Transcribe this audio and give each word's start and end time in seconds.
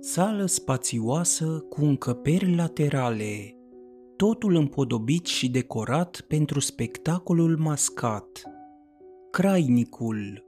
Sală 0.00 0.46
spațioasă 0.46 1.64
cu 1.68 1.84
încăperi 1.84 2.54
laterale, 2.54 3.56
totul 4.16 4.54
împodobit 4.54 5.26
și 5.26 5.50
decorat 5.50 6.24
pentru 6.28 6.60
spectacolul 6.60 7.56
mascat. 7.56 8.42
Crainicul 9.30 10.44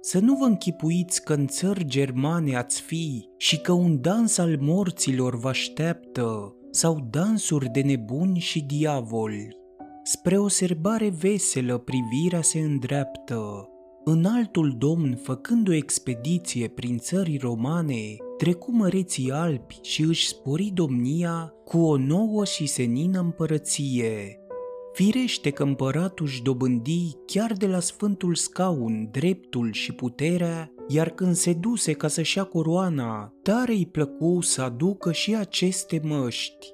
Să 0.00 0.18
nu 0.18 0.34
vă 0.34 0.44
închipuiți 0.44 1.24
că 1.24 1.32
în 1.32 1.46
țări 1.46 1.84
germane 1.84 2.56
ați 2.56 2.80
fi 2.80 3.28
și 3.36 3.60
că 3.60 3.72
un 3.72 4.00
dans 4.00 4.38
al 4.38 4.58
morților 4.60 5.36
vă 5.36 5.48
așteaptă 5.48 6.54
sau 6.70 7.08
dansuri 7.10 7.68
de 7.68 7.80
nebuni 7.80 8.38
și 8.38 8.62
diavoli. 8.62 9.56
Spre 10.02 10.38
o 10.38 10.48
serbare 10.48 11.08
veselă 11.08 11.78
privirea 11.78 12.42
se 12.42 12.58
îndreaptă. 12.58 13.68
În 14.04 14.24
altul 14.24 14.74
domn, 14.78 15.16
făcând 15.16 15.68
o 15.68 15.72
expediție 15.72 16.68
prin 16.68 16.98
țări 16.98 17.36
romane, 17.36 18.16
trecu 18.40 18.72
măreții 18.72 19.30
alpi 19.30 19.78
și 19.82 20.02
își 20.02 20.26
spori 20.28 20.70
domnia 20.74 21.54
cu 21.64 21.78
o 21.78 21.96
nouă 21.96 22.44
și 22.44 22.66
senină 22.66 23.20
împărăție. 23.20 24.40
Firește 24.92 25.50
că 25.50 25.62
împăratul 25.62 26.26
își 26.26 26.42
dobândi 26.42 27.12
chiar 27.26 27.52
de 27.52 27.66
la 27.66 27.80
sfântul 27.80 28.34
scaun 28.34 29.08
dreptul 29.10 29.72
și 29.72 29.92
puterea, 29.92 30.72
iar 30.88 31.10
când 31.10 31.34
se 31.34 31.52
duse 31.52 31.92
ca 31.92 32.08
să-și 32.08 32.36
ia 32.36 32.44
coroana, 32.44 33.34
tare 33.42 33.72
îi 33.72 33.86
plăcu 33.86 34.40
să 34.40 34.62
aducă 34.62 35.12
și 35.12 35.34
aceste 35.34 36.00
măști. 36.04 36.66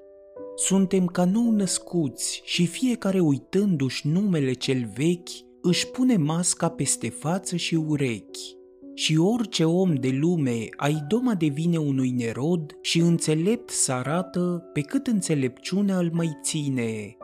Suntem 0.57 1.07
ca 1.07 1.24
nou 1.24 1.51
născuți 1.51 2.43
și 2.45 2.66
fiecare 2.66 3.21
uitându-și 3.21 4.09
numele 4.09 4.52
cel 4.52 4.91
vechi 4.96 5.30
își 5.62 5.87
pune 5.87 6.16
masca 6.16 6.69
peste 6.69 7.09
față 7.09 7.57
și 7.57 7.74
urechi. 7.74 8.55
Și 8.99 9.17
orice 9.17 9.65
om 9.65 9.95
de 9.95 10.09
lume 10.21 10.69
ai 10.77 11.05
doma 11.09 11.35
devine 11.35 11.77
unui 11.77 12.11
nerod 12.11 12.79
și 12.80 12.99
înțelept 12.99 13.71
să 13.71 13.93
arată 13.93 14.71
pe 14.73 14.80
cât 14.80 15.07
înțelepciunea 15.07 15.99
îl 15.99 16.11
mai 16.13 16.38
ține. 16.43 17.16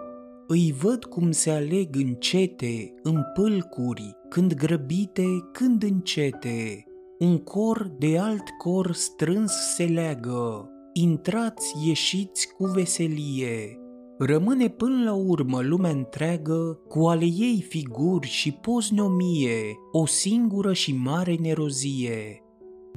Îi 0.47 0.75
văd 0.83 1.05
cum 1.05 1.31
se 1.31 1.51
aleg 1.51 1.97
încete, 1.97 2.95
în 3.03 3.23
pâlcuri, 3.35 4.17
când 4.29 4.55
grăbite, 4.55 5.25
când 5.53 5.83
încete. 5.83 6.85
Un 7.19 7.39
cor 7.39 7.95
de 7.99 8.19
alt 8.19 8.49
cor 8.59 8.93
strâns 8.93 9.53
se 9.75 9.85
leagă, 9.85 10.71
intrați, 10.93 11.75
ieșiți 11.87 12.49
cu 12.57 12.65
veselie. 12.65 13.82
Rămâne 14.25 14.69
până 14.69 15.05
la 15.05 15.13
urmă 15.13 15.61
lumea 15.61 15.91
întreagă 15.91 16.81
cu 16.89 17.07
ale 17.07 17.25
ei 17.25 17.65
figuri 17.69 18.27
și 18.27 18.53
pozni 18.53 19.01
o 19.01 19.09
mie, 19.09 19.77
o 19.93 20.07
singură 20.07 20.73
și 20.73 20.95
mare 20.95 21.35
nerozie. 21.41 22.43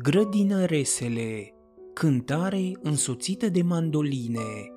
Grădină 0.01 0.65
resele, 0.65 1.53
cântare 1.93 2.71
însoțită 2.81 3.49
de 3.49 3.61
mandoline. 3.61 4.71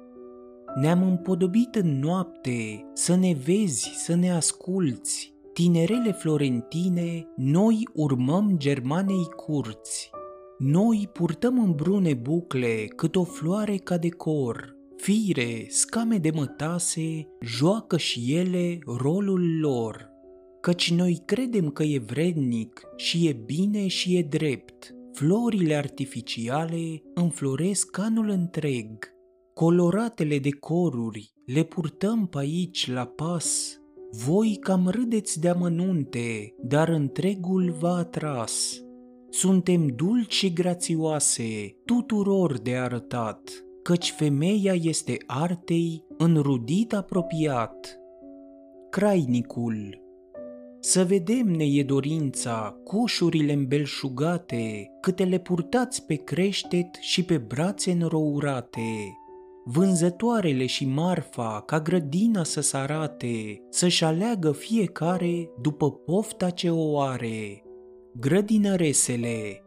Ne-am 0.81 1.03
împodobit 1.03 1.75
în 1.75 1.99
noapte 1.99 2.87
să 2.93 3.15
ne 3.15 3.37
vezi, 3.47 3.93
să 3.97 4.15
ne 4.15 4.33
asculți. 4.33 5.35
Tinerele 5.53 6.13
florentine, 6.13 7.27
noi 7.37 7.89
urmăm 7.95 8.55
germanei 8.57 9.27
curți. 9.37 10.11
Noi 10.59 11.11
purtăm 11.13 11.59
în 11.59 11.73
brune 11.73 12.15
bucle 12.15 12.85
cât 12.97 13.17
o 13.17 13.25
floare 13.25 13.77
ca 13.77 13.97
decor. 13.97 14.78
Fire, 15.01 15.67
scame 15.69 16.19
de 16.19 16.31
mătase, 16.35 17.29
joacă 17.41 17.97
și 17.97 18.35
ele 18.35 18.79
rolul 18.87 19.59
lor. 19.61 20.11
Căci 20.61 20.93
noi 20.93 21.23
credem 21.25 21.71
că 21.71 21.83
e 21.83 21.99
vrednic 21.99 22.83
și 22.97 23.27
e 23.27 23.33
bine 23.33 23.87
și 23.87 24.17
e 24.17 24.23
drept. 24.23 24.95
Florile 25.13 25.75
artificiale 25.75 27.03
înfloresc 27.15 27.99
anul 27.99 28.29
întreg. 28.29 28.89
Coloratele 29.55 30.39
decoruri 30.39 31.33
le 31.47 31.63
purtăm 31.63 32.27
pe 32.27 32.39
aici 32.39 32.91
la 32.91 33.07
pas. 33.07 33.81
Voi 34.11 34.57
cam 34.61 34.89
râdeți 34.89 35.41
de 35.41 35.49
amănunte, 35.49 36.55
dar 36.63 36.89
întregul 36.89 37.77
v-a 37.79 37.97
atras 37.97 38.83
suntem 39.31 39.87
dulci 39.87 40.33
și 40.33 40.53
grațioase, 40.53 41.77
tuturor 41.85 42.59
de 42.59 42.77
arătat, 42.77 43.65
căci 43.89 44.11
femeia 44.11 44.75
este 44.75 45.17
artei 45.27 46.05
înrudit 46.19 46.95
apropiat. 46.95 47.99
Crainicul. 48.91 50.03
Să 50.81 51.05
vedem 51.05 51.47
ne 51.47 51.65
e 51.65 51.85
dorința, 51.85 52.81
coșurile 52.85 53.53
îmbelșugate, 53.53 54.91
câte 55.01 55.25
le 55.25 55.39
purtați 55.39 56.07
pe 56.07 56.15
creștet 56.15 56.95
și 57.01 57.25
pe 57.25 57.39
brațe 57.39 57.91
înrourate, 57.91 59.17
vânzătoarele 59.65 60.67
și 60.67 60.87
marfa 60.87 61.63
ca 61.67 61.81
grădina 61.81 62.45
să-ți 62.45 62.77
arate, 62.77 63.63
să-și 63.69 64.05
aleagă 64.05 64.53
fiecare 64.53 65.51
după 65.63 65.91
pofta 65.91 66.51
ce 66.51 66.71
o 66.71 67.01
are. 67.01 67.63
Grădinăresele, 68.21 69.63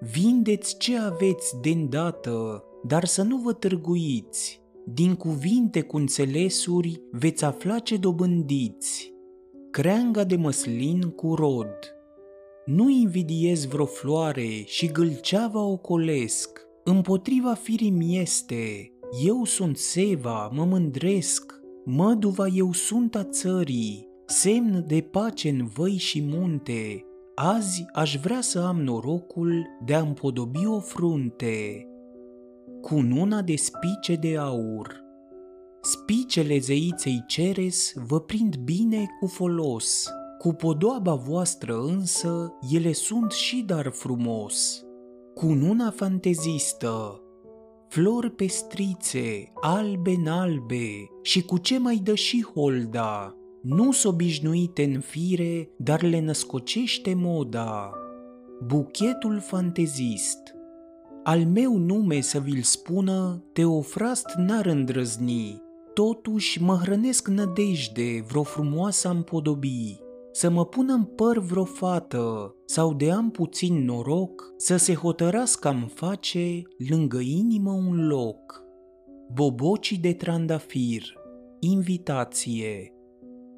vindeți 0.00 0.76
ce 0.78 0.98
aveți 0.98 1.60
de 1.62 1.70
îndată, 1.70 2.64
dar 2.86 3.04
să 3.04 3.22
nu 3.22 3.36
vă 3.36 3.52
târguiți. 3.52 4.62
Din 4.86 5.14
cuvinte 5.14 5.80
cu 5.80 5.96
înțelesuri 5.96 7.00
veți 7.10 7.44
afla 7.44 7.78
ce 7.78 7.96
dobândiți. 7.96 9.12
Creanga 9.70 10.24
de 10.24 10.36
măslin 10.36 11.00
cu 11.00 11.34
rod. 11.34 11.78
Nu 12.66 12.88
invidiez 12.88 13.64
vreo 13.64 13.84
floare 13.86 14.62
și 14.64 14.86
gâlceava 14.86 15.60
ocolesc. 15.60 16.60
Împotriva 16.84 17.54
firii 17.54 17.90
mi 17.90 18.18
este. 18.18 18.92
Eu 19.24 19.44
sunt 19.44 19.76
seva, 19.76 20.50
mă 20.54 20.64
mândresc. 20.64 21.52
Măduva 21.84 22.46
eu 22.46 22.72
sunt 22.72 23.14
a 23.14 23.24
țării, 23.24 24.08
semn 24.26 24.84
de 24.86 25.00
pace 25.00 25.48
în 25.48 25.66
văi 25.66 25.96
și 25.96 26.22
munte, 26.22 27.04
Azi 27.34 27.86
aș 27.92 28.16
vrea 28.16 28.40
să 28.40 28.60
am 28.60 28.82
norocul 28.82 29.66
de 29.84 29.94
a 29.94 30.00
împodobi 30.00 30.66
o 30.66 30.80
frunte 30.80 31.88
cu 32.84 32.94
una 32.94 33.42
de 33.42 33.56
spice 33.56 34.14
de 34.14 34.36
aur. 34.36 35.04
Spicele 35.82 36.58
zeiței 36.58 37.24
Ceres 37.26 37.92
vă 38.06 38.20
prind 38.20 38.56
bine 38.56 39.06
cu 39.20 39.26
folos, 39.26 40.08
cu 40.38 40.52
podoaba 40.52 41.14
voastră 41.14 41.80
însă 41.80 42.52
ele 42.72 42.92
sunt 42.92 43.30
și 43.30 43.62
dar 43.66 43.88
frumos. 43.88 44.84
Cu 45.34 45.46
una 45.46 45.90
fantezistă, 45.90 47.22
flori 47.88 48.30
pestrițe, 48.30 49.52
albe 49.60 50.10
în 50.10 50.26
albe 50.26 50.86
și 51.22 51.42
cu 51.42 51.58
ce 51.58 51.78
mai 51.78 52.00
dă 52.02 52.14
și 52.14 52.46
holda, 52.54 53.36
nu 53.62 53.92
s 53.92 54.04
obișnuite 54.04 54.84
în 54.84 55.00
fire, 55.00 55.70
dar 55.76 56.02
le 56.02 56.20
născocește 56.20 57.14
moda. 57.14 57.92
Buchetul 58.66 59.40
fantezist 59.40 60.53
Al 61.26 61.46
meu 61.46 61.76
nume 61.76 62.20
să 62.20 62.38
vi-l 62.38 62.62
spună, 62.62 63.44
Teofrast 63.52 64.26
n-ar 64.36 64.66
îndrăzni, 64.66 65.62
totuși 65.94 66.62
mă 66.62 66.74
hrănesc 66.74 67.28
nădejde 67.28 68.24
vreo 68.28 68.42
frumoasă 68.42 69.08
împodobi, 69.08 69.96
să 70.32 70.50
mă 70.50 70.66
pună 70.66 70.92
în 70.92 71.04
păr 71.04 71.38
vreo 71.38 71.64
fată, 71.64 72.54
sau 72.64 72.94
de 72.94 73.10
am 73.10 73.30
puțin 73.30 73.84
noroc, 73.84 74.52
să 74.56 74.76
se 74.76 74.94
hotărască 74.94 75.68
am 75.68 75.90
face 75.94 76.62
lângă 76.88 77.18
inimă 77.18 77.70
un 77.70 78.06
loc. 78.06 78.62
Bobocii 79.32 79.98
de 79.98 80.12
trandafir 80.12 81.02
Invitație. 81.60 82.92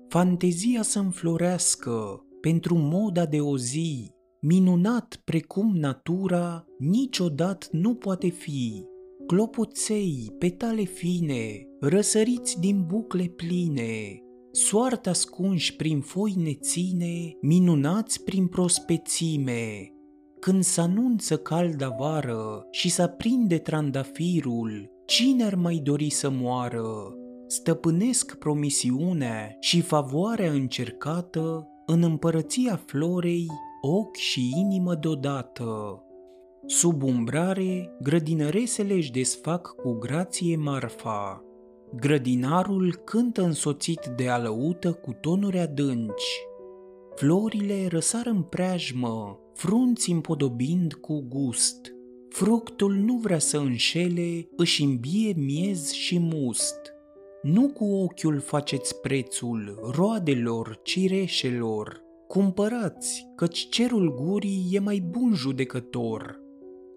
Fantezia 0.09 0.83
să 0.83 0.99
înflorească 0.99 2.25
pentru 2.41 2.77
moda 2.77 3.27
de 3.27 3.41
o 3.41 3.59
zi, 3.59 4.11
minunat 4.47 5.21
precum 5.25 5.77
natura 5.77 6.67
niciodată 6.79 7.67
nu 7.71 7.95
poate 7.95 8.29
fi. 8.29 8.85
Clopoței, 9.27 10.33
petale 10.39 10.83
fine, 10.83 11.67
răsăriți 11.81 12.61
din 12.61 12.85
bucle 12.87 13.25
pline, 13.25 14.23
soarta 14.53 15.11
ascunși 15.11 15.77
prin 15.77 16.01
foi 16.01 16.35
neține, 16.37 17.37
minunați 17.41 18.25
prin 18.25 18.47
prospețime. 18.47 19.93
Când 20.41 20.63
se 20.63 20.81
anunță 20.81 21.37
calda 21.37 21.95
vară 21.99 22.67
și 22.71 22.91
se 22.91 23.03
aprinde 23.03 23.59
trandafirul, 23.59 24.91
cine 25.07 25.45
ar 25.45 25.55
mai 25.55 25.81
dori 25.85 26.11
să 26.11 26.31
moară? 26.31 27.15
stăpânesc 27.47 28.35
promisiunea 28.35 29.57
și 29.61 29.81
favoarea 29.81 30.51
încercată 30.51 31.69
în 31.87 32.03
împărăția 32.03 32.83
florei, 32.87 33.47
ochi 33.87 34.17
și 34.17 34.53
inimă 34.57 34.95
deodată. 34.95 36.01
Sub 36.67 37.03
umbrare, 37.03 37.97
grădinăresele 38.01 38.95
își 38.95 39.13
desfac 39.13 39.75
cu 39.83 39.93
grație 39.93 40.57
marfa. 40.57 41.45
Grădinarul 41.95 43.01
cântă 43.05 43.43
însoțit 43.43 44.07
de 44.17 44.29
alăută 44.29 44.93
cu 44.93 45.13
tonuri 45.21 45.59
adânci. 45.59 46.47
Florile 47.15 47.87
răsar 47.87 48.27
în 48.27 48.43
preajmă, 48.43 49.39
frunți 49.55 50.11
împodobind 50.11 50.93
cu 50.93 51.25
gust. 51.29 51.95
Fructul 52.29 52.93
nu 52.93 53.15
vrea 53.15 53.39
să 53.39 53.59
înșele, 53.59 54.49
își 54.57 54.83
îmbie 54.83 55.35
miez 55.37 55.91
și 55.91 56.19
must. 56.19 56.79
Nu 57.43 57.69
cu 57.69 57.85
ochiul 57.85 58.41
faceți 58.41 59.01
prețul 59.01 59.91
roadelor 59.95 60.81
cireșelor, 60.83 62.06
cumpărați, 62.29 63.29
căci 63.37 63.69
cerul 63.69 64.15
gurii 64.15 64.69
e 64.71 64.79
mai 64.79 65.05
bun 65.11 65.35
judecător. 65.35 66.41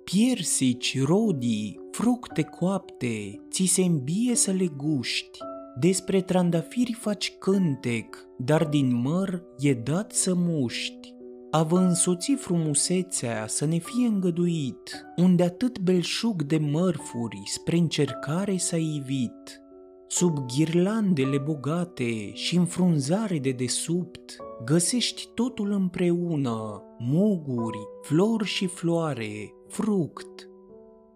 Piersici, 0.03 1.03
rodii, 1.03 1.79
fructe 1.91 2.43
coapte, 2.43 3.41
ți 3.51 3.65
se 3.65 3.81
îmbie 3.81 4.35
să 4.35 4.51
le 4.51 4.67
guști. 4.77 5.39
Despre 5.79 6.21
trandafiri 6.21 6.93
faci 6.93 7.33
cântec, 7.39 8.27
dar 8.37 8.65
din 8.65 9.01
măr 9.01 9.43
e 9.59 9.73
dat 9.73 10.11
să 10.11 10.33
muști. 10.35 11.13
A 11.51 11.63
vă 11.63 11.77
însoți 11.77 12.31
frumusețea 12.31 13.47
să 13.47 13.65
ne 13.65 13.77
fie 13.77 14.07
îngăduit, 14.07 15.05
unde 15.15 15.43
atât 15.43 15.79
belșug 15.79 16.43
de 16.43 16.57
mărfuri 16.57 17.41
spre 17.45 17.77
încercare 17.77 18.57
s-a 18.57 18.77
ivit. 18.77 19.61
Sub 20.07 20.37
ghirlandele 20.55 21.37
bogate 21.37 22.33
și 22.33 22.55
înfrunzare 22.55 23.39
de 23.39 23.51
desubt, 23.51 24.35
găsești 24.65 25.29
totul 25.33 25.71
împreună, 25.71 26.83
muguri, 26.97 27.79
flori 28.01 28.45
și 28.45 28.67
floare, 28.67 29.53
fruct. 29.67 30.49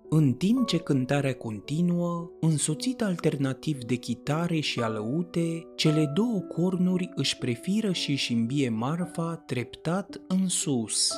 În 0.09 0.33
timp 0.33 0.67
ce 0.67 0.77
cântarea 0.77 1.35
continuă, 1.35 2.29
însoțit 2.39 3.01
alternativ 3.01 3.83
de 3.83 3.95
chitare 3.95 4.59
și 4.59 4.79
alăute, 4.79 5.67
cele 5.75 6.11
două 6.13 6.39
cornuri 6.39 7.09
își 7.15 7.37
prefiră 7.37 7.91
și 7.91 8.11
își 8.11 8.33
îmbie 8.33 8.69
marfa 8.69 9.43
treptat 9.45 10.21
în 10.27 10.47
sus. 10.47 11.11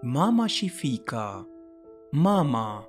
Mama 0.00 0.46
și 0.46 0.68
fica 0.68 1.46
Mama, 2.10 2.88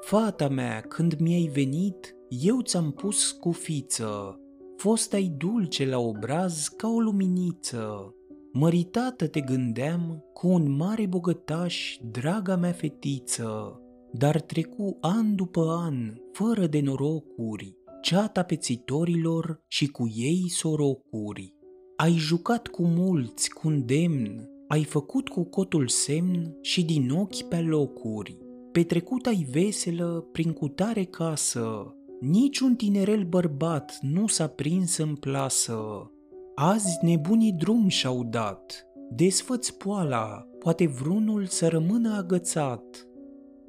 fata 0.00 0.48
mea, 0.48 0.80
când 0.80 1.14
mi-ai 1.18 1.50
venit, 1.52 2.16
eu 2.28 2.60
ți-am 2.60 2.92
pus 2.92 3.26
scufiță, 3.26 4.40
fost 4.76 5.12
ai 5.12 5.34
dulce 5.36 5.86
la 5.86 5.98
obraz 5.98 6.68
ca 6.76 6.88
o 6.88 7.00
luminiță. 7.00 8.14
Măritată 8.52 9.26
te 9.26 9.40
gândeam 9.40 10.24
cu 10.32 10.48
un 10.48 10.76
mare 10.76 11.06
bogătaș, 11.06 11.96
draga 12.10 12.56
mea 12.56 12.72
fetiță, 12.72 13.80
dar 14.12 14.40
trecu 14.40 14.96
an 15.00 15.34
după 15.34 15.80
an, 15.84 16.14
fără 16.32 16.66
de 16.66 16.80
norocuri, 16.80 17.76
ceata 18.02 18.42
pețitorilor 18.42 19.62
și 19.68 19.86
cu 19.86 20.12
ei 20.14 20.44
sorocuri. 20.48 21.54
Ai 21.96 22.12
jucat 22.12 22.66
cu 22.66 22.82
mulți, 22.86 23.50
cu 23.50 23.70
demn, 23.70 24.48
ai 24.68 24.84
făcut 24.84 25.28
cu 25.28 25.44
cotul 25.44 25.88
semn 25.88 26.56
și 26.60 26.84
din 26.84 27.10
ochi 27.10 27.42
pe 27.42 27.60
locuri. 27.60 28.38
Petrecut 28.72 29.26
ai 29.26 29.46
veselă 29.50 30.28
prin 30.32 30.52
cutare 30.52 31.04
casă, 31.04 31.96
niciun 32.30 32.74
tinerel 32.74 33.22
bărbat 33.22 33.98
nu 34.00 34.26
s-a 34.26 34.46
prins 34.46 34.96
în 34.96 35.14
plasă. 35.14 36.10
Azi 36.54 36.98
nebunii 37.02 37.52
drum 37.52 37.88
și-au 37.88 38.24
dat, 38.24 38.86
desfăți 39.10 39.76
poala, 39.76 40.46
poate 40.58 40.86
vrunul 40.86 41.46
să 41.46 41.68
rămână 41.68 42.16
agățat. 42.16 43.08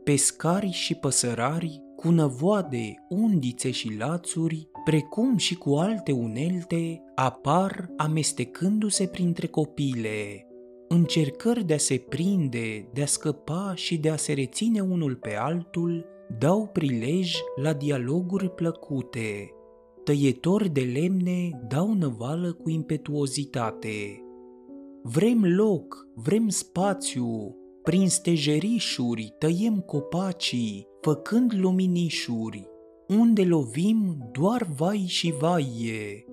Pescari 0.03 0.69
și 0.69 0.95
păsărari, 0.95 1.81
cu 1.95 2.09
năvoade, 2.09 2.93
undițe 3.09 3.71
și 3.71 3.95
lațuri, 3.97 4.67
precum 4.83 5.37
și 5.37 5.55
cu 5.55 5.75
alte 5.75 6.11
unelte, 6.11 7.03
apar 7.15 7.89
amestecându-se 7.97 9.07
printre 9.07 9.47
copile. 9.47 10.47
Încercări 10.87 11.65
de 11.65 11.73
a 11.73 11.77
se 11.77 11.97
prinde, 12.09 12.89
de 12.93 13.01
a 13.01 13.05
scăpa 13.05 13.71
și 13.75 13.97
de 13.97 14.09
a 14.09 14.15
se 14.15 14.33
reține 14.33 14.79
unul 14.79 15.15
pe 15.15 15.35
altul, 15.35 16.05
dau 16.39 16.68
prilej 16.68 17.36
la 17.62 17.74
dialoguri 17.74 18.50
plăcute. 18.50 19.50
Tăietori 20.04 20.69
de 20.69 20.81
lemne 20.81 21.66
dau 21.68 21.94
năvală 21.94 22.54
cu 22.54 22.69
impetuozitate. 22.69 24.24
Vrem 25.04 25.45
loc, 25.56 26.07
vrem 26.16 26.50
spațiu, 26.50 27.56
prin 27.83 28.10
stejerișuri 28.10 29.36
tăiem 29.39 29.80
copacii, 29.80 30.88
făcând 31.01 31.54
luminișuri. 31.54 32.68
Unde 33.07 33.44
lovim 33.44 34.30
doar 34.31 34.68
vai 34.75 35.06
și 35.07 35.33
vaie, 35.39 36.25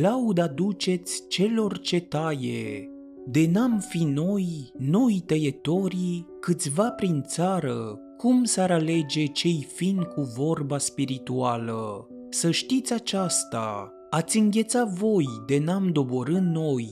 lauda 0.00 0.46
duceți 0.46 1.28
celor 1.28 1.78
ce 1.78 2.00
taie. 2.00 2.88
De 3.26 3.48
n-am 3.52 3.78
fi 3.88 4.04
noi, 4.04 4.72
noi 4.78 5.22
tăietorii, 5.26 6.26
câțiva 6.40 6.90
prin 6.90 7.22
țară, 7.26 7.98
cum 8.24 8.44
s-ar 8.44 8.70
alege 8.70 9.26
cei 9.26 9.66
fin 9.74 10.02
cu 10.02 10.20
vorba 10.20 10.78
spirituală? 10.78 12.08
Să 12.28 12.50
știți 12.50 12.92
aceasta, 12.92 13.92
ați 14.10 14.38
îngheța 14.38 14.84
voi 14.84 15.26
de 15.46 15.58
n-am 15.58 15.88
doborând 15.92 16.54
noi, 16.54 16.88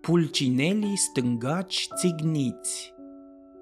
pulcinelii 0.00 0.96
stângaci 0.96 1.88
țigniți. 1.96 2.94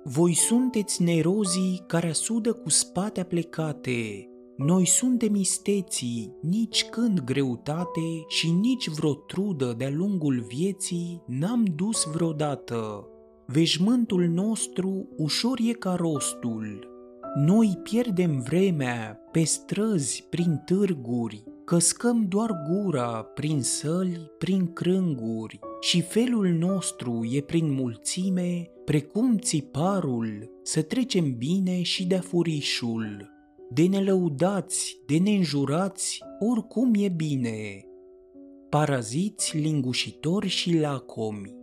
Voi 0.04 0.34
sunteți 0.34 1.02
nerozii 1.02 1.84
care 1.86 2.08
asudă 2.08 2.52
cu 2.52 2.70
spate 2.70 3.22
plecate, 3.22 4.28
noi 4.56 4.86
suntem 4.86 5.34
isteții, 5.34 6.32
nici 6.42 6.84
când 6.84 7.20
greutate 7.20 8.24
și 8.28 8.50
nici 8.50 8.88
vreo 8.88 9.14
trudă 9.14 9.74
de-a 9.76 9.90
lungul 9.90 10.44
vieții 10.48 11.22
n-am 11.26 11.64
dus 11.76 12.04
vreodată. 12.12 13.08
Veșmântul 13.46 14.22
nostru 14.22 15.08
ușor 15.16 15.58
e 15.68 15.72
ca 15.72 15.94
rostul. 15.94 16.92
Noi 17.36 17.78
pierdem 17.82 18.40
vremea 18.40 19.20
pe 19.30 19.42
străzi, 19.42 20.26
prin 20.30 20.62
târguri, 20.64 21.44
căscăm 21.64 22.26
doar 22.28 22.50
gura 22.70 23.22
prin 23.22 23.62
săli, 23.62 24.30
prin 24.38 24.72
crânguri 24.72 25.58
și 25.80 26.00
felul 26.00 26.48
nostru 26.48 27.28
e 27.30 27.40
prin 27.40 27.72
mulțime, 27.72 28.70
precum 28.84 29.38
țiparul, 29.38 30.50
să 30.62 30.82
trecem 30.82 31.36
bine 31.36 31.82
și 31.82 32.06
de 32.06 32.16
furișul. 32.16 33.30
De 33.70 33.86
nelăudați, 33.86 34.96
de 35.06 35.18
neînjurați, 35.18 36.20
oricum 36.38 36.92
e 36.96 37.08
bine. 37.08 37.84
Paraziți, 38.68 39.56
lingușitori 39.56 40.48
și 40.48 40.78
lacomi, 40.78 41.54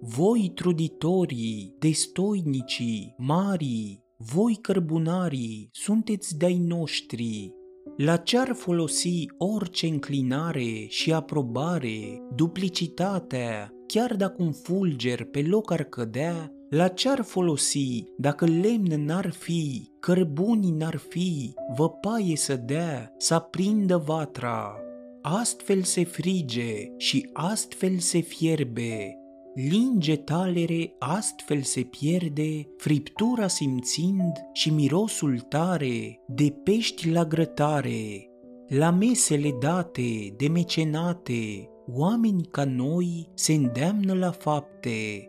voi 0.00 0.52
truditorii, 0.54 1.74
destoinicii, 1.78 3.14
marii, 3.18 3.99
voi 4.22 4.58
cărbunarii, 4.60 5.68
sunteți 5.72 6.38
de-ai 6.38 6.58
noștri, 6.58 7.52
la 7.96 8.16
ce-ar 8.16 8.52
folosi 8.54 9.26
orice 9.38 9.86
înclinare 9.86 10.86
și 10.88 11.12
aprobare, 11.12 12.22
duplicitatea, 12.34 13.72
chiar 13.86 14.16
dacă 14.16 14.42
un 14.42 14.52
fulger 14.52 15.24
pe 15.24 15.42
loc 15.42 15.70
ar 15.70 15.82
cădea, 15.82 16.52
la 16.70 16.88
ce-ar 16.88 17.22
folosi 17.22 18.04
dacă 18.18 18.44
lemn 18.44 19.04
n-ar 19.04 19.30
fi, 19.30 19.90
cărbuni 20.00 20.70
n-ar 20.70 20.96
fi, 20.96 21.54
văpaie 21.76 22.36
să 22.36 22.56
dea, 22.56 23.14
să 23.16 23.34
aprindă 23.34 23.96
vatra? 23.96 24.76
Astfel 25.22 25.82
se 25.82 26.04
frige 26.04 26.96
și 26.96 27.30
astfel 27.32 27.98
se 27.98 28.20
fierbe, 28.20 29.19
linge 29.54 30.16
talere 30.16 30.94
astfel 30.98 31.62
se 31.62 31.80
pierde, 31.80 32.68
friptura 32.76 33.48
simțind 33.48 34.32
și 34.52 34.70
mirosul 34.70 35.40
tare 35.40 36.20
de 36.26 36.54
pești 36.64 37.10
la 37.10 37.24
grătare. 37.24 38.24
La 38.68 38.90
mesele 38.90 39.56
date 39.60 40.34
de 40.36 40.48
mecenate, 40.48 41.68
oameni 41.86 42.44
ca 42.50 42.64
noi 42.64 43.28
se 43.34 43.52
îndeamnă 43.52 44.14
la 44.14 44.30
fapte. 44.30 45.28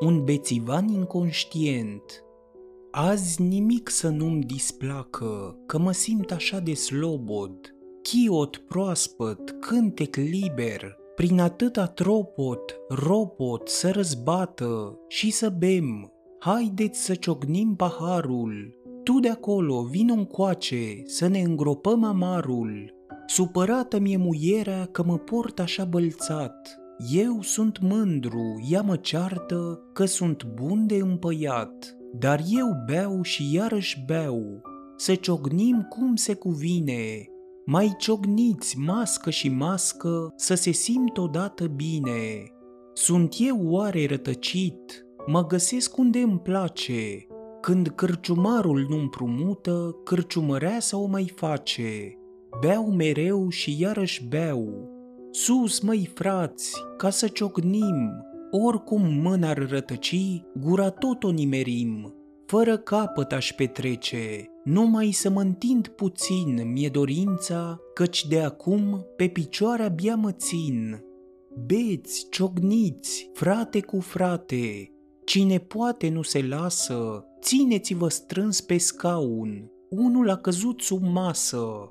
Un 0.00 0.24
bețivan 0.24 0.88
inconștient. 0.88 2.02
Azi 2.90 3.42
nimic 3.42 3.88
să 3.88 4.08
nu-mi 4.08 4.42
displacă, 4.42 5.58
că 5.66 5.78
mă 5.78 5.92
simt 5.92 6.30
așa 6.30 6.58
de 6.58 6.74
slobod. 6.74 7.74
Chiot 8.02 8.56
proaspăt, 8.56 9.50
cântec 9.60 10.16
liber, 10.16 10.96
prin 11.16 11.40
atâta 11.40 11.86
tropot, 11.86 12.76
ropot 12.88 13.68
să 13.68 13.90
răzbată 13.90 14.98
și 15.08 15.30
să 15.30 15.52
bem. 15.58 16.12
Haideți 16.38 17.04
să 17.04 17.14
ciognim 17.14 17.74
paharul, 17.74 18.74
tu 19.02 19.20
de 19.20 19.28
acolo 19.28 19.82
vin 19.82 20.10
încoace 20.10 21.02
să 21.04 21.26
ne 21.26 21.40
îngropăm 21.40 22.04
amarul. 22.04 22.94
Supărată 23.26 23.98
mi-e 23.98 24.16
muierea 24.16 24.88
că 24.92 25.04
mă 25.04 25.18
port 25.18 25.60
așa 25.60 25.84
bălțat. 25.84 26.78
Eu 27.12 27.42
sunt 27.42 27.80
mândru, 27.80 28.64
ea 28.70 28.82
mă 28.82 28.96
ceartă 28.96 29.80
că 29.92 30.04
sunt 30.04 30.44
bun 30.44 30.86
de 30.86 30.96
împăiat. 30.96 31.96
Dar 32.18 32.40
eu 32.48 32.66
beau 32.86 33.22
și 33.22 33.54
iarăși 33.54 34.04
beau, 34.06 34.62
să 34.96 35.14
ciognim 35.14 35.86
cum 35.88 36.16
se 36.16 36.34
cuvine, 36.34 37.26
mai 37.68 37.94
ciogniți 37.98 38.78
mască 38.78 39.30
și 39.30 39.48
mască 39.48 40.32
să 40.36 40.54
se 40.54 40.70
simt 40.70 41.16
odată 41.16 41.66
bine. 41.66 42.52
Sunt 42.92 43.34
eu 43.38 43.60
oare 43.62 44.06
rătăcit? 44.06 45.06
Mă 45.26 45.46
găsesc 45.46 45.96
unde 45.96 46.18
îmi 46.18 46.38
place, 46.38 47.26
Când 47.60 47.88
cârciumarul 47.88 48.86
nu 48.88 48.98
împrumută, 48.98 49.96
cârciumăreasa 50.04 50.98
o 50.98 51.06
mai 51.06 51.32
face. 51.34 52.18
Beau 52.60 52.90
mereu 52.90 53.48
și 53.48 53.80
iarăși 53.80 54.26
beau. 54.28 54.90
Sus, 55.30 55.80
măi 55.80 56.10
frați, 56.14 56.72
ca 56.96 57.10
să 57.10 57.28
ciocnim, 57.28 58.10
oricum 58.50 59.02
mâna 59.22 59.48
ar 59.48 59.68
rătăci, 59.68 60.42
gura 60.60 60.90
tot 60.90 61.24
o 61.24 61.30
nimerim. 61.30 62.15
Fără 62.46 62.76
capăt 62.76 63.32
aș 63.32 63.52
petrece, 63.52 64.50
numai 64.64 65.10
să 65.10 65.30
mă 65.30 65.40
întind 65.40 65.88
puțin, 65.88 66.72
mi-e 66.72 66.88
dorința, 66.88 67.80
căci 67.94 68.26
de 68.26 68.40
acum 68.40 69.06
pe 69.16 69.28
picioare 69.28 69.82
abia 69.82 70.14
mă 70.14 70.32
țin. 70.32 71.04
Beți, 71.66 72.26
ciogniți, 72.30 73.30
frate 73.34 73.80
cu 73.80 74.00
frate, 74.00 74.92
cine 75.24 75.58
poate 75.58 76.08
nu 76.08 76.22
se 76.22 76.42
lasă, 76.42 77.24
țineți-vă 77.40 78.08
strâns 78.08 78.60
pe 78.60 78.78
scaun, 78.78 79.70
unul 79.90 80.30
a 80.30 80.36
căzut 80.36 80.80
sub 80.80 81.02
masă. 81.02 81.90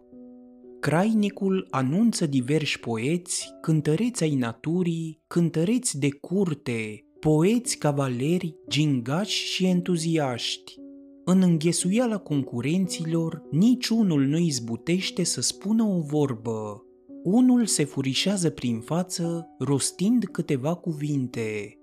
Crainicul 0.80 1.68
anunță 1.70 2.26
diversi 2.26 2.80
poeți, 2.80 3.54
cântăreți 3.62 4.24
ai 4.24 4.36
naturii, 4.36 5.22
cântăreți 5.28 6.00
de 6.00 6.10
curte, 6.12 7.05
poeți, 7.26 7.78
cavaleri, 7.78 8.56
gingași 8.70 9.46
și 9.46 9.66
entuziaști. 9.66 10.76
În 11.24 11.42
înghesuiala 11.42 12.18
concurenților, 12.18 13.42
niciunul 13.52 14.22
nu 14.22 14.38
izbutește 14.38 15.24
să 15.24 15.42
spună 15.42 15.84
o 15.84 16.00
vorbă. 16.00 16.84
Unul 17.24 17.66
se 17.66 17.84
furișează 17.84 18.50
prin 18.50 18.80
față, 18.80 19.48
rostind 19.60 20.24
câteva 20.24 20.76
cuvinte. 20.76 21.80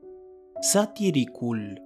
Satiricul 0.61 1.81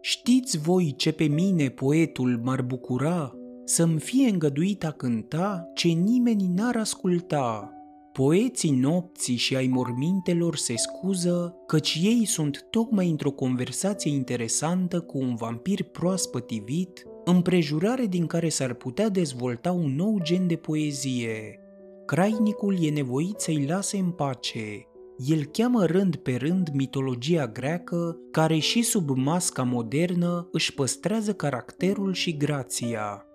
Știți 0.00 0.58
voi 0.58 0.94
ce 0.96 1.12
pe 1.12 1.24
mine 1.24 1.68
poetul 1.68 2.40
m-ar 2.44 2.62
bucura? 2.62 3.34
Să-mi 3.64 4.00
fie 4.00 4.28
îngăduit 4.28 4.84
a 4.84 4.90
cânta 4.90 5.70
ce 5.74 5.88
nimeni 5.88 6.50
n-ar 6.54 6.76
asculta. 6.76 7.74
Poeții 8.12 8.70
nopții 8.70 9.36
și 9.36 9.56
ai 9.56 9.66
mormintelor 9.66 10.56
se 10.56 10.74
scuză 10.76 11.56
căci 11.66 11.98
ei 12.02 12.24
sunt 12.24 12.66
tocmai 12.70 13.10
într-o 13.10 13.30
conversație 13.30 14.10
interesantă 14.10 15.00
cu 15.00 15.18
un 15.18 15.34
vampir 15.34 15.82
proaspăt 15.82 16.50
ivit, 16.50 17.06
împrejurare 17.24 18.06
din 18.06 18.26
care 18.26 18.48
s-ar 18.48 18.74
putea 18.74 19.08
dezvolta 19.08 19.72
un 19.72 19.94
nou 19.94 20.18
gen 20.22 20.46
de 20.46 20.56
poezie. 20.56 21.60
Crainicul 22.06 22.84
e 22.84 22.90
nevoit 22.90 23.40
să-i 23.40 23.66
lase 23.68 23.98
în 23.98 24.10
pace. 24.10 24.86
El 25.26 25.44
cheamă 25.44 25.84
rând 25.84 26.16
pe 26.16 26.36
rând 26.36 26.68
mitologia 26.72 27.46
greacă, 27.46 28.16
care 28.30 28.58
și 28.58 28.82
sub 28.82 29.08
masca 29.08 29.62
modernă 29.62 30.48
își 30.52 30.74
păstrează 30.74 31.32
caracterul 31.32 32.12
și 32.12 32.36
grația. 32.36 33.26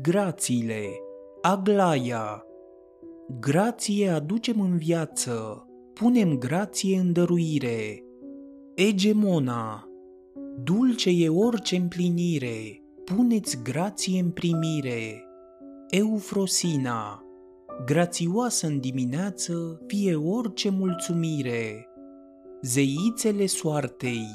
Grațiile 0.00 0.84
Aglaia 1.42 2.46
Grație 3.40 4.08
aducem 4.08 4.60
în 4.60 4.76
viață, 4.76 5.66
punem 5.94 6.38
grație 6.38 6.98
în 6.98 7.12
dăruire. 7.12 8.04
Egemona, 8.74 9.88
dulce 10.64 11.10
e 11.10 11.28
orice 11.28 11.76
împlinire, 11.76 12.82
puneți 13.04 13.62
grație 13.62 14.20
în 14.20 14.30
primire. 14.30 15.24
Eufrosina, 15.88 17.22
grațioasă 17.84 18.66
în 18.66 18.80
dimineață, 18.80 19.80
fie 19.86 20.14
orice 20.14 20.70
mulțumire. 20.70 21.88
Zeițele 22.62 23.46
soartei, 23.46 24.26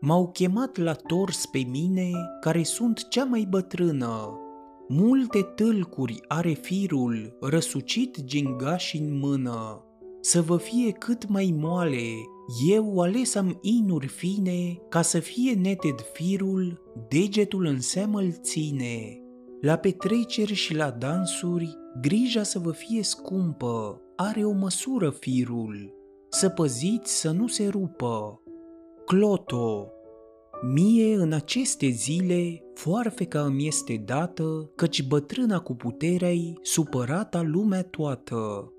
m-au 0.00 0.30
chemat 0.30 0.76
la 0.76 0.92
tors 0.92 1.46
pe 1.46 1.66
mine, 1.70 2.10
care 2.40 2.62
sunt 2.62 3.08
cea 3.08 3.24
mai 3.24 3.46
bătrână, 3.50 4.40
Multe 4.88 5.42
tâlcuri 5.42 6.20
are 6.28 6.52
firul, 6.52 7.36
răsucit 7.40 8.24
gingaș 8.24 8.94
în 8.94 9.18
mână. 9.18 9.84
Să 10.20 10.42
vă 10.42 10.56
fie 10.56 10.90
cât 10.90 11.28
mai 11.28 11.54
moale, 11.58 12.08
eu 12.70 13.00
ales 13.00 13.34
am 13.34 13.58
inuri 13.60 14.06
fine, 14.06 14.78
ca 14.88 15.02
să 15.02 15.18
fie 15.18 15.52
neted 15.52 16.00
firul, 16.12 16.82
degetul 17.08 17.64
în 17.64 17.80
seamă 17.80 18.20
îl 18.20 18.32
ține. 18.32 19.20
La 19.60 19.76
petreceri 19.76 20.54
și 20.54 20.74
la 20.74 20.90
dansuri, 20.90 21.76
grija 22.00 22.42
să 22.42 22.58
vă 22.58 22.70
fie 22.70 23.02
scumpă, 23.02 24.02
are 24.16 24.44
o 24.44 24.52
măsură 24.52 25.10
firul. 25.10 25.94
Să 26.28 26.48
păziți 26.48 27.20
să 27.20 27.30
nu 27.30 27.46
se 27.46 27.68
rupă. 27.68 28.42
Cloto 29.04 29.90
Mie 30.62 31.14
în 31.14 31.32
aceste 31.32 31.88
zile 31.88 32.62
foarfeca 32.74 33.40
îmi 33.40 33.66
este 33.66 34.02
dată, 34.04 34.70
căci 34.74 35.02
bătrâna 35.02 35.58
cu 35.58 35.74
puterei 35.74 36.58
supărata 36.62 37.42
lumea 37.42 37.82
toată. 37.82 38.72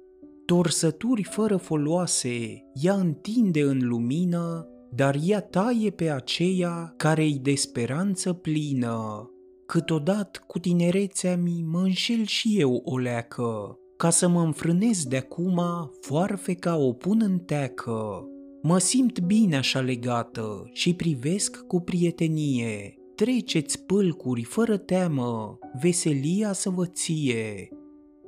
Torsături 0.45 1.23
fără 1.23 1.57
foloase, 1.57 2.63
ea 2.73 2.93
întinde 2.93 3.61
în 3.61 3.87
lumină, 3.87 4.67
dar 4.89 5.17
ea 5.25 5.41
taie 5.41 5.89
pe 5.89 6.09
aceea 6.09 6.93
care-i 6.97 7.39
de 7.41 7.55
speranță 7.55 8.33
plină. 8.33 9.29
Câteodată 9.65 10.39
cu 10.47 10.59
tinerețea 10.59 11.37
mi 11.37 11.65
mă 11.67 11.79
înșel 11.79 12.25
și 12.25 12.59
eu 12.59 12.81
o 12.85 12.97
leacă, 12.97 13.79
ca 13.97 14.09
să 14.09 14.27
mă 14.27 14.41
înfrânez 14.41 15.03
de 15.03 15.17
acum, 15.17 15.61
foarfeca 16.01 16.77
o 16.77 16.93
pun 16.93 17.21
în 17.23 17.39
teacă. 17.39 18.27
Mă 18.69 18.77
simt 18.77 19.19
bine 19.19 19.57
așa 19.57 19.79
legată 19.79 20.69
și 20.71 20.95
privesc 20.95 21.65
cu 21.67 21.79
prietenie. 21.79 22.93
Treceți 23.15 23.85
pâlcuri 23.85 24.43
fără 24.43 24.77
teamă, 24.77 25.57
veselia 25.81 26.53
să 26.53 26.69
vă 26.69 26.85
ție. 26.85 27.69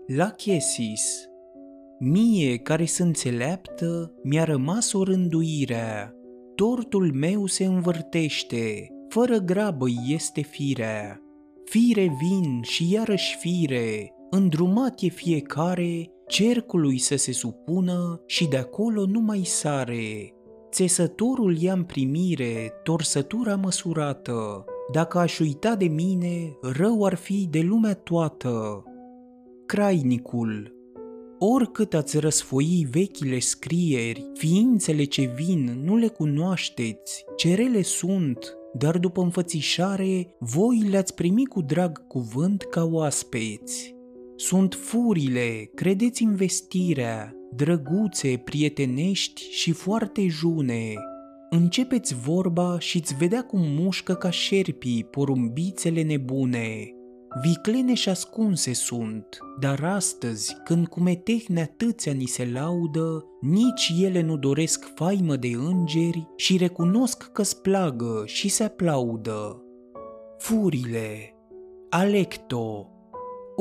La 0.07 0.29
Chesis 0.29 1.27
Mie 1.99 2.57
care 2.57 2.85
sunt 2.85 3.07
înțeleaptă, 3.07 4.13
mi-a 4.23 4.43
rămas 4.43 4.93
o 4.93 5.03
rânduire. 5.03 6.13
Tortul 6.55 7.13
meu 7.13 7.45
se 7.45 7.65
învârtește, 7.65 8.87
fără 9.09 9.37
grabă 9.37 9.85
este 10.07 10.41
firea. 10.41 11.21
Fire 11.63 12.11
vin 12.21 12.61
și 12.61 12.93
iarăși 12.93 13.37
fire, 13.37 14.13
îndrumat 14.29 15.01
e 15.01 15.07
fiecare 15.07 16.11
cercului 16.29 16.97
să 16.97 17.15
se 17.15 17.31
supună 17.31 18.21
și 18.25 18.47
de 18.47 18.57
acolo 18.57 19.05
nu 19.05 19.19
mai 19.19 19.41
sare. 19.43 20.33
Țesătorul 20.71 21.57
ia 21.57 21.73
în 21.73 21.83
primire 21.83 22.71
torsătura 22.83 23.55
măsurată, 23.55 24.65
dacă 24.91 25.17
aș 25.17 25.39
uita 25.39 25.75
de 25.75 25.85
mine, 25.85 26.57
rău 26.61 27.03
ar 27.03 27.15
fi 27.15 27.47
de 27.49 27.59
lumea 27.59 27.93
toată. 27.93 28.83
Crainicul 29.65 30.73
Oricât 31.39 31.93
ați 31.93 32.19
răsfoi 32.19 32.87
vechile 32.91 33.39
scrieri, 33.39 34.31
ființele 34.33 35.03
ce 35.03 35.33
vin 35.35 35.81
nu 35.83 35.95
le 35.95 36.07
cunoașteți, 36.07 37.25
cerele 37.35 37.81
sunt, 37.81 38.57
dar 38.73 38.97
după 38.97 39.21
înfățișare, 39.21 40.35
voi 40.39 40.87
le-ați 40.89 41.13
primit 41.13 41.47
cu 41.47 41.61
drag 41.61 42.07
cuvânt 42.07 42.61
ca 42.61 42.83
oaspeți. 42.83 43.98
Sunt 44.41 44.73
furile, 44.73 45.69
credeți 45.75 46.23
în 46.23 46.35
vestirea, 46.35 47.33
drăguțe, 47.55 48.41
prietenești 48.43 49.41
și 49.41 49.71
foarte 49.71 50.27
june. 50.27 50.93
Începeți 51.49 52.15
vorba 52.15 52.79
și-ți 52.79 53.15
vedea 53.15 53.43
cum 53.43 53.59
mușcă 53.61 54.13
ca 54.13 54.29
șerpii 54.29 55.03
porumbițele 55.03 56.01
nebune. 56.01 56.93
Viclene 57.41 57.93
și 57.93 58.09
ascunse 58.09 58.73
sunt, 58.73 59.37
dar 59.59 59.83
astăzi, 59.83 60.55
când 60.63 60.87
cu 60.87 60.99
metehne 60.99 61.61
atâția 61.61 62.11
ni 62.11 62.25
se 62.25 62.49
laudă, 62.53 63.25
nici 63.41 63.93
ele 64.01 64.21
nu 64.21 64.37
doresc 64.37 64.93
faimă 64.95 65.35
de 65.35 65.47
îngeri 65.47 66.27
și 66.35 66.57
recunosc 66.57 67.31
că-s 67.31 67.53
plagă 67.53 68.23
și 68.25 68.49
se 68.49 68.63
aplaudă. 68.63 69.63
Furile 70.37 71.33
Alecto 71.89 72.93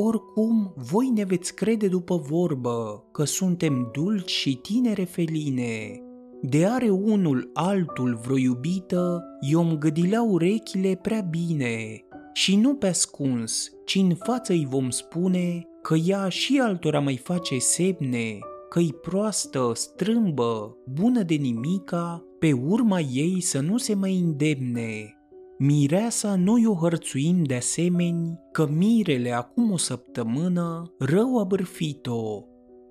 oricum, 0.00 0.72
voi 0.76 1.08
ne 1.08 1.24
veți 1.24 1.54
crede 1.54 1.88
după 1.88 2.16
vorbă 2.16 3.04
că 3.12 3.24
suntem 3.24 3.90
dulci 3.92 4.30
și 4.30 4.56
tinere 4.56 5.04
feline. 5.04 6.02
De 6.42 6.66
are 6.66 6.88
unul 6.88 7.50
altul 7.54 8.18
vreo 8.22 8.36
iubită, 8.36 9.24
i-om 9.40 9.78
gâdilea 9.78 10.22
urechile 10.22 10.98
prea 11.02 11.20
bine. 11.20 12.04
Și 12.32 12.56
nu 12.56 12.74
pe 12.74 12.86
ascuns, 12.86 13.72
ci 13.84 13.94
în 13.94 14.14
față 14.14 14.52
îi 14.52 14.66
vom 14.70 14.90
spune 14.90 15.66
că 15.82 15.94
ea 15.94 16.28
și 16.28 16.60
altora 16.62 17.00
mai 17.00 17.16
face 17.16 17.58
semne, 17.58 18.38
că-i 18.68 18.94
proastă, 19.02 19.72
strâmbă, 19.74 20.76
bună 20.86 21.22
de 21.22 21.34
nimica, 21.34 22.24
pe 22.38 22.52
urma 22.52 23.00
ei 23.00 23.40
să 23.40 23.60
nu 23.60 23.76
se 23.76 23.94
mai 23.94 24.18
îndemne. 24.18 25.17
Mireasa 25.60 26.36
noi 26.36 26.66
o 26.66 26.74
hărțuim 26.74 27.42
de 27.44 27.54
asemeni 27.54 28.38
că 28.52 28.66
mirele 28.66 29.32
acum 29.32 29.70
o 29.70 29.76
săptămână 29.76 30.94
rău 30.98 31.38
a 31.38 31.44
bârfit-o. 31.44 32.44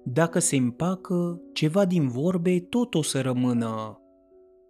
Dacă 0.03 0.39
se 0.39 0.55
împacă, 0.55 1.41
ceva 1.53 1.85
din 1.85 2.07
vorbe 2.07 2.59
tot 2.59 2.95
o 2.95 3.01
să 3.01 3.21
rămână. 3.21 4.01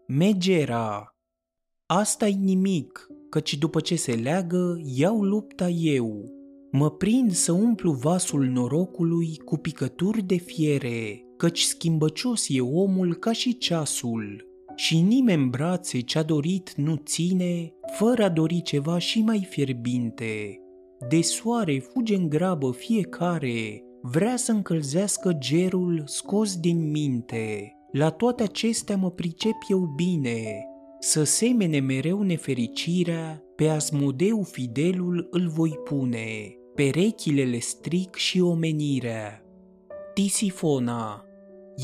Megera 0.08 1.16
Asta-i 1.86 2.38
nimic, 2.42 3.08
căci 3.30 3.58
după 3.58 3.80
ce 3.80 3.96
se 3.96 4.14
leagă, 4.14 4.82
iau 4.84 5.24
lupta 5.24 5.70
eu. 5.70 6.24
Mă 6.72 6.92
prind 6.92 7.32
să 7.32 7.52
umplu 7.52 7.92
vasul 7.92 8.46
norocului 8.46 9.38
cu 9.46 9.58
picături 9.58 10.22
de 10.22 10.36
fiere, 10.36 11.26
căci 11.38 11.62
schimbăcios 11.62 12.46
e 12.50 12.62
omul 12.62 13.16
ca 13.16 13.32
și 13.32 13.58
ceasul. 13.58 14.47
Și 14.80 15.02
nimeni 15.02 15.50
brațe 15.50 16.00
ce-a 16.00 16.24
dorit 16.24 16.74
nu 16.76 16.96
ține, 16.96 17.74
fără 17.98 18.24
a 18.24 18.30
dori 18.30 18.62
ceva 18.62 18.98
și 18.98 19.22
mai 19.22 19.48
fierbinte. 19.50 20.62
De 21.10 21.22
soare 21.22 21.80
fuge 21.80 22.16
în 22.16 22.30
grabă 22.30 22.72
fiecare, 22.72 23.84
vrea 24.02 24.36
să 24.36 24.52
încălzească 24.52 25.34
gerul 25.34 26.04
scos 26.06 26.58
din 26.58 26.92
minte. 26.92 27.72
La 27.92 28.10
toate 28.10 28.44
acestea 28.44 28.98
mă 28.98 29.12
pricep 29.12 29.56
eu 29.70 29.94
bine, 29.96 30.66
să 31.00 31.24
semene 31.24 31.80
mereu 31.80 32.22
nefericirea, 32.22 33.44
pe 33.56 33.68
Asmodeu 33.68 34.42
fidelul 34.42 35.28
îl 35.30 35.48
voi 35.48 35.80
pune, 35.84 36.56
perechile 36.76 37.44
le 37.44 37.60
stric 37.60 38.16
și 38.16 38.42
omenirea. 38.42 39.42
Tisifona, 40.14 41.26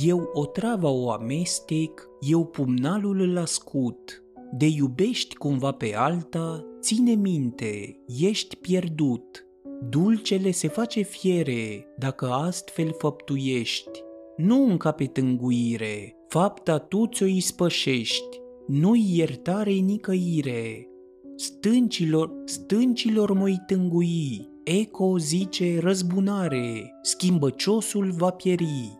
eu 0.03 0.29
o 0.33 0.45
travă 0.45 0.87
o 0.87 1.11
amestec, 1.11 2.09
eu 2.27 2.45
pumnalul 2.45 3.19
îl 3.19 3.37
ascut. 3.37 4.23
De 4.51 4.67
iubești 4.67 5.35
cumva 5.35 5.71
pe 5.71 5.95
alta, 5.95 6.65
ține 6.79 7.13
minte, 7.13 7.99
ești 8.07 8.55
pierdut. 8.55 9.47
Dulcele 9.89 10.51
se 10.51 10.67
face 10.67 11.01
fiere 11.01 11.85
dacă 11.97 12.25
astfel 12.25 12.95
făptuiești. 12.97 14.03
Nu 14.37 14.63
încape 14.69 15.05
tânguire, 15.05 16.15
fapta 16.27 16.77
tu 16.77 17.07
ți-o 17.07 17.25
ispășești, 17.25 18.39
nu-i 18.67 19.15
iertare 19.15 19.71
nicăire. 19.71 20.87
Stâncilor, 21.35 22.31
stâncilor 22.45 23.33
mă 23.33 23.55
tângui, 23.67 24.49
eco 24.63 25.17
zice 25.17 25.79
răzbunare, 25.79 26.91
schimbăciosul 27.01 28.11
va 28.11 28.29
pieri. 28.29 28.99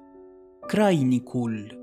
Crainicul 0.68 1.83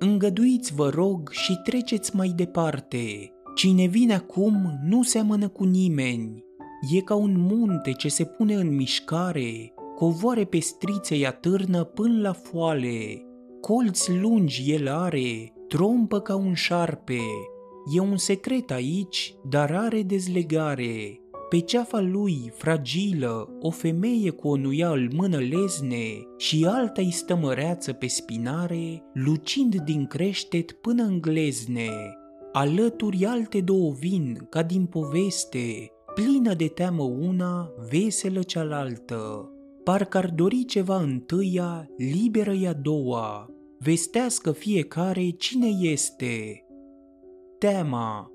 Îngăduiți 0.00 0.74
vă 0.74 0.88
rog 0.88 1.30
și 1.30 1.60
treceți 1.64 2.16
mai 2.16 2.32
departe. 2.36 3.32
Cine 3.54 3.86
vine 3.86 4.14
acum 4.14 4.78
nu 4.84 5.02
seamănă 5.02 5.48
cu 5.48 5.64
nimeni. 5.64 6.44
E 6.96 7.00
ca 7.00 7.14
un 7.14 7.34
munte 7.38 7.92
ce 7.92 8.08
se 8.08 8.24
pune 8.24 8.54
în 8.54 8.74
mișcare, 8.74 9.72
covoare 9.96 10.44
pe 10.44 10.58
strițe 10.58 11.16
i 11.16 11.26
atârnă 11.26 11.84
până 11.84 12.20
la 12.20 12.32
foale. 12.32 13.22
Colți 13.60 14.12
lungi 14.12 14.72
el 14.72 14.88
are, 14.88 15.52
trompă 15.68 16.20
ca 16.20 16.36
un 16.36 16.54
șarpe. 16.54 17.20
E 17.94 18.00
un 18.00 18.16
secret 18.16 18.70
aici, 18.70 19.34
dar 19.48 19.74
are 19.74 20.02
dezlegare. 20.02 21.20
Pe 21.48 21.58
ceafa 21.58 22.00
lui, 22.00 22.52
fragilă, 22.54 23.48
o 23.60 23.70
femeie 23.70 24.30
cu 24.30 24.48
o 24.48 24.56
nuia 24.56 24.90
îl 24.90 25.10
mână 25.14 25.36
lezne 25.36 26.26
și 26.36 26.66
alta 26.66 27.02
îi 27.02 27.10
stă 27.10 27.36
măreață 27.36 27.92
pe 27.92 28.06
spinare, 28.06 29.02
lucind 29.12 29.74
din 29.76 30.06
creștet 30.06 30.72
până 30.72 31.02
în 31.02 31.20
glezne. 31.20 31.90
Alături 32.52 33.24
alte 33.24 33.60
două 33.60 33.92
vin, 33.92 34.46
ca 34.50 34.62
din 34.62 34.86
poveste, 34.86 35.90
plină 36.14 36.54
de 36.54 36.66
teamă 36.66 37.02
una, 37.02 37.70
veselă 37.90 38.42
cealaltă. 38.42 39.50
Parcă 39.84 40.18
ar 40.18 40.30
dori 40.30 40.64
ceva 40.64 41.00
întâia, 41.00 41.88
liberă 41.96 42.52
ea 42.52 42.72
doua, 42.72 43.50
vestească 43.78 44.52
fiecare 44.52 45.28
cine 45.28 45.68
este. 45.80 46.64
Teama 47.58 48.30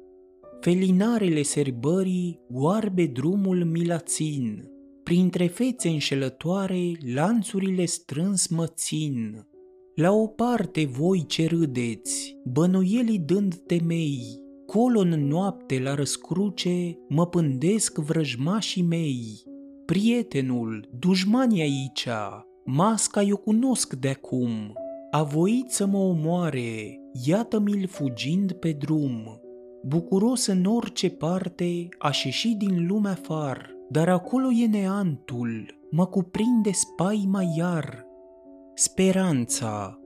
Felinarele 0.63 1.41
serbării 1.41 2.39
oarbe 2.53 3.05
drumul 3.05 3.65
milațin, 3.65 4.69
printre 5.03 5.47
fețe 5.47 5.89
înșelătoare 5.89 6.91
lanțurile 7.13 7.85
strâns 7.85 8.47
mă 8.47 8.65
țin. 8.67 9.47
La 9.95 10.11
o 10.11 10.27
parte 10.27 10.85
voi 10.85 11.25
ce 11.25 11.47
râdeți, 11.47 12.37
bănuielii 12.45 13.19
dând 13.19 13.55
temei, 13.55 14.21
colo 14.65 14.99
în 14.99 15.27
noapte 15.27 15.79
la 15.79 15.95
răscruce 15.95 16.97
mă 17.09 17.27
pândesc 17.27 17.97
vrăjmașii 17.97 18.83
mei. 18.83 19.43
Prietenul, 19.85 20.89
dușmanii 20.99 21.61
aici, 21.61 22.07
masca 22.65 23.21
eu 23.21 23.37
cunosc 23.37 23.93
de 23.93 24.09
acum, 24.09 24.73
a 25.11 25.23
voit 25.23 25.69
să 25.69 25.85
mă 25.85 25.97
omoare, 25.97 26.99
iată-mi-l 27.25 27.87
fugind 27.87 28.51
pe 28.51 28.71
drum 28.71 29.42
bucuros 29.85 30.45
în 30.45 30.65
orice 30.65 31.09
parte, 31.09 31.89
aș 31.99 32.23
ieși 32.23 32.55
din 32.55 32.87
lumea 32.87 33.17
far, 33.21 33.75
dar 33.89 34.09
acolo 34.09 34.51
e 34.51 34.67
neantul, 34.67 35.79
mă 35.91 36.05
cuprinde 36.05 36.71
spaima 36.71 37.41
iar. 37.57 38.05
Speranța 38.73 39.97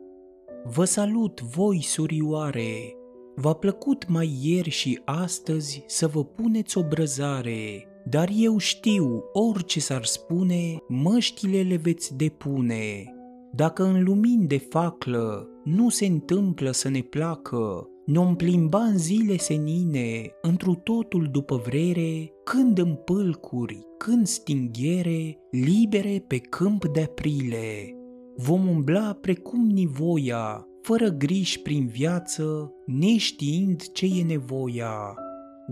Vă 0.63 0.83
salut, 0.83 1.41
voi 1.41 1.81
surioare! 1.83 2.95
V-a 3.35 3.53
plăcut 3.53 4.07
mai 4.07 4.37
ieri 4.41 4.69
și 4.69 4.99
astăzi 5.05 5.83
să 5.87 6.07
vă 6.07 6.23
puneți 6.23 6.77
o 6.77 6.83
brăzare, 6.83 7.87
dar 8.05 8.29
eu 8.35 8.57
știu, 8.57 9.23
orice 9.33 9.79
s-ar 9.79 10.03
spune, 10.03 10.77
măștile 10.87 11.61
le 11.61 11.75
veți 11.75 12.15
depune. 12.15 13.13
Dacă 13.51 13.83
în 13.83 14.03
lumini 14.03 14.47
de 14.47 14.57
faclă 14.57 15.47
nu 15.63 15.89
se 15.89 16.05
întâmplă 16.05 16.71
să 16.71 16.89
ne 16.89 17.01
placă, 17.01 17.89
ne-om 18.07 18.35
plimba 18.35 18.83
în 18.83 18.97
zile 18.97 19.37
senine, 19.37 20.31
întru 20.41 20.73
totul 20.73 21.27
după 21.31 21.61
vrere, 21.65 22.31
când 22.43 22.77
în 22.77 22.95
pâlcuri, 22.95 23.79
când 23.97 24.27
stinghiere, 24.27 25.37
libere 25.51 26.23
pe 26.27 26.37
câmp 26.37 26.85
de 26.85 27.01
aprile. 27.01 27.95
Vom 28.35 28.67
umbla 28.67 29.17
precum 29.21 29.65
nivoia, 29.65 30.67
fără 30.81 31.09
griji 31.09 31.61
prin 31.61 31.87
viață, 31.87 32.73
neștiind 32.85 33.91
ce 33.91 34.05
e 34.05 34.23
nevoia. 34.23 35.15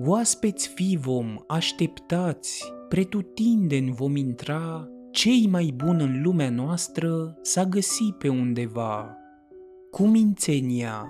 Oaspeți 0.05 0.67
fi 0.67 0.97
vom, 1.01 1.35
așteptați, 1.47 2.73
pretutindeni 2.89 3.91
vom 3.91 4.15
intra, 4.15 4.89
cei 5.11 5.47
mai 5.49 5.73
buni 5.75 6.03
în 6.03 6.21
lumea 6.21 6.49
noastră 6.49 7.37
s-a 7.41 7.65
găsit 7.65 8.13
pe 8.17 8.29
undeva. 8.29 9.17
Cu 9.91 10.03
mințenia, 10.07 11.09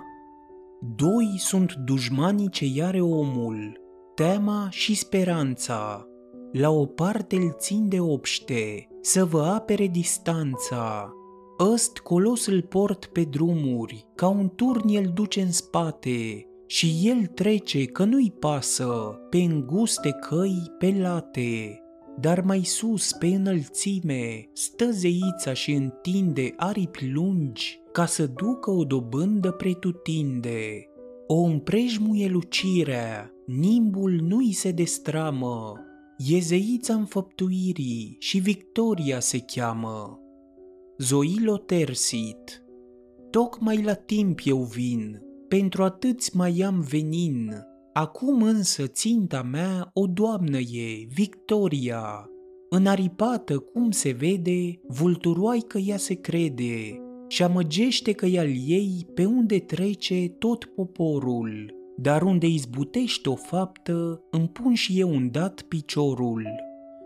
Doi 0.80 1.34
sunt 1.36 1.74
dușmanii 1.74 2.50
ce 2.50 2.64
iare 2.74 3.00
omul, 3.00 3.80
teama 4.14 4.68
și 4.70 4.94
speranța. 4.94 6.06
La 6.52 6.70
o 6.70 6.86
parte 6.86 7.36
îl 7.36 7.54
țin 7.58 7.88
de 7.88 8.00
obște, 8.00 8.88
să 9.00 9.24
vă 9.24 9.42
apere 9.42 9.86
distanța. 9.86 11.12
Ăst 11.72 11.98
colos 11.98 12.46
îl 12.46 12.62
port 12.62 13.04
pe 13.04 13.22
drumuri, 13.22 14.06
ca 14.14 14.28
un 14.28 14.48
turn 14.54 14.88
el 14.88 15.10
duce 15.14 15.40
în 15.40 15.52
spate, 15.52 16.46
și 16.66 17.00
el 17.02 17.26
trece 17.26 17.84
că 17.84 18.04
nu-i 18.04 18.34
pasă, 18.38 19.18
pe 19.30 19.36
înguste 19.36 20.10
căi, 20.10 20.72
pe 20.78 20.96
late. 21.00 21.80
Dar 22.20 22.40
mai 22.40 22.62
sus, 22.64 23.12
pe 23.12 23.26
înălțime, 23.26 24.48
stă 24.52 24.90
zeița 24.90 25.52
și 25.52 25.72
întinde 25.72 26.54
aripi 26.56 27.10
lungi, 27.12 27.80
ca 27.96 28.06
să 28.06 28.26
ducă 28.26 28.70
o 28.70 28.84
dobândă 28.84 29.50
pretutinde. 29.50 30.90
O 31.26 31.42
împrejmuie 31.42 32.28
lucirea, 32.28 33.30
nimbul 33.46 34.20
nu-i 34.22 34.52
se 34.52 34.70
destramă, 34.70 35.72
e 36.18 36.40
zeița 36.40 36.94
înfăptuirii 36.94 38.16
și 38.18 38.38
Victoria 38.38 39.20
se 39.20 39.38
cheamă. 39.38 40.20
Zoilo 40.98 41.56
Tersit. 41.56 42.64
Tocmai 43.30 43.82
la 43.82 43.94
timp 43.94 44.40
eu 44.44 44.58
vin, 44.58 45.22
pentru 45.48 45.82
atâți 45.82 46.36
mai 46.36 46.62
am 46.66 46.80
venin, 46.80 47.50
acum 47.92 48.42
însă 48.42 48.86
ținta 48.86 49.42
mea 49.42 49.90
o 49.92 50.06
doamnă 50.06 50.58
e, 50.58 51.06
Victoria, 51.08 52.30
înaripată 52.70 53.58
cum 53.58 53.90
se 53.90 54.10
vede, 54.10 54.80
vulturoaică 54.86 55.78
ea 55.78 55.96
se 55.96 56.14
crede, 56.14 57.00
și 57.28 57.42
amăgește 57.42 58.12
că 58.12 58.26
el 58.26 58.48
ei 58.66 59.06
pe 59.14 59.24
unde 59.24 59.58
trece 59.58 60.28
tot 60.28 60.64
poporul, 60.64 61.74
dar 61.96 62.22
unde 62.22 62.46
izbutește 62.46 63.28
o 63.28 63.34
faptă, 63.34 64.22
îmi 64.30 64.48
pun 64.48 64.74
și 64.74 65.00
eu 65.00 65.10
un 65.10 65.30
dat 65.30 65.62
piciorul. 65.62 66.48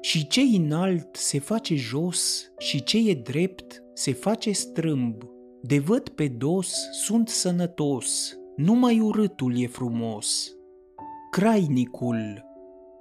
Și 0.01 0.27
ce 0.27 0.41
înalt 0.41 1.17
se 1.17 1.39
face 1.39 1.75
jos 1.75 2.53
și 2.59 2.83
ce 2.83 3.11
e 3.11 3.15
drept 3.15 3.83
se 3.95 4.13
face 4.13 4.53
strâmb. 4.53 5.23
De 5.63 5.79
văd 5.79 6.09
pe 6.09 6.29
dos 6.29 6.73
sunt 7.03 7.29
sănătos, 7.29 8.37
numai 8.57 9.01
urâtul 9.01 9.61
e 9.61 9.67
frumos. 9.67 10.55
Crainicul 11.31 12.45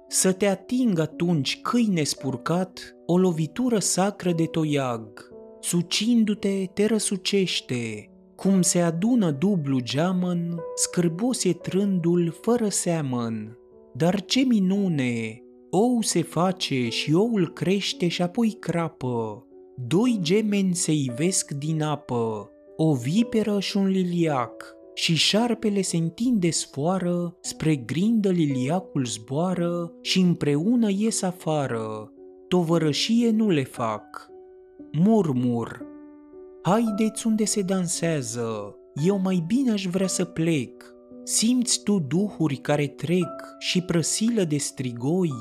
Să 0.08 0.32
te 0.32 0.46
ating 0.46 0.98
atunci 0.98 1.60
câine 1.60 2.02
spurcat 2.02 2.96
o 3.06 3.18
lovitură 3.18 3.78
sacră 3.78 4.32
de 4.32 4.44
toiag, 4.44 5.29
sucindu-te 5.60 6.64
te 6.74 6.86
răsucește, 6.86 8.10
cum 8.36 8.62
se 8.62 8.80
adună 8.80 9.30
dublu 9.30 9.80
geamăn, 9.80 10.60
scârbos 10.74 11.44
e 11.44 11.52
trândul 11.52 12.38
fără 12.40 12.68
seamăn. 12.68 13.58
dar 13.92 14.24
ce 14.24 14.40
minune! 14.40 15.42
Ou 15.70 16.02
se 16.02 16.22
face 16.22 16.88
și 16.88 17.14
oul 17.14 17.52
crește 17.52 18.08
și 18.08 18.22
apoi 18.22 18.56
crapă. 18.60 19.46
Doi 19.86 20.18
gemeni 20.22 20.74
se 20.74 20.92
ivesc 20.92 21.50
din 21.50 21.82
apă, 21.82 22.50
o 22.76 22.94
viperă 22.94 23.60
și 23.60 23.76
un 23.76 23.86
liliac, 23.86 24.74
și 24.94 25.14
șarpele 25.14 25.82
se 25.82 25.96
întinde 25.96 26.50
sfoară, 26.50 27.36
spre 27.40 27.76
grindă 27.76 28.30
liliacul 28.30 29.04
zboară 29.04 29.92
și 30.02 30.18
împreună 30.18 30.90
ies 30.90 31.22
afară. 31.22 32.12
Tovărășie 32.48 33.30
nu 33.30 33.48
le 33.48 33.64
fac. 33.64 34.29
Murmur. 34.92 35.82
Haideți 36.62 37.26
unde 37.26 37.44
se 37.44 37.62
dansează, 37.62 38.76
eu 39.06 39.18
mai 39.18 39.44
bine 39.46 39.70
aș 39.70 39.86
vrea 39.86 40.06
să 40.06 40.24
plec. 40.24 40.94
Simți 41.22 41.82
tu 41.82 41.98
duhuri 41.98 42.56
care 42.56 42.86
trec 42.86 43.56
și 43.58 43.82
prăsilă 43.82 44.44
de 44.44 44.56
strigoi? 44.56 45.32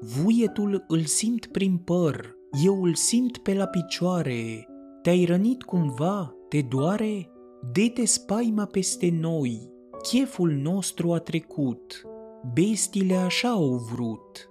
Vuietul 0.00 0.84
îl 0.88 1.00
simt 1.00 1.46
prin 1.46 1.76
păr, 1.76 2.36
eu 2.64 2.82
îl 2.82 2.94
simt 2.94 3.38
pe 3.38 3.54
la 3.54 3.66
picioare. 3.66 4.66
Te-ai 5.02 5.24
rănit 5.24 5.62
cumva? 5.62 6.34
Te 6.48 6.60
doare? 6.60 7.30
Dete 7.72 8.04
spaima 8.04 8.64
peste 8.64 9.16
noi, 9.20 9.70
cheful 10.02 10.50
nostru 10.50 11.12
a 11.12 11.18
trecut, 11.18 12.02
bestile 12.54 13.14
așa 13.14 13.48
au 13.48 13.74
vrut. 13.92 14.50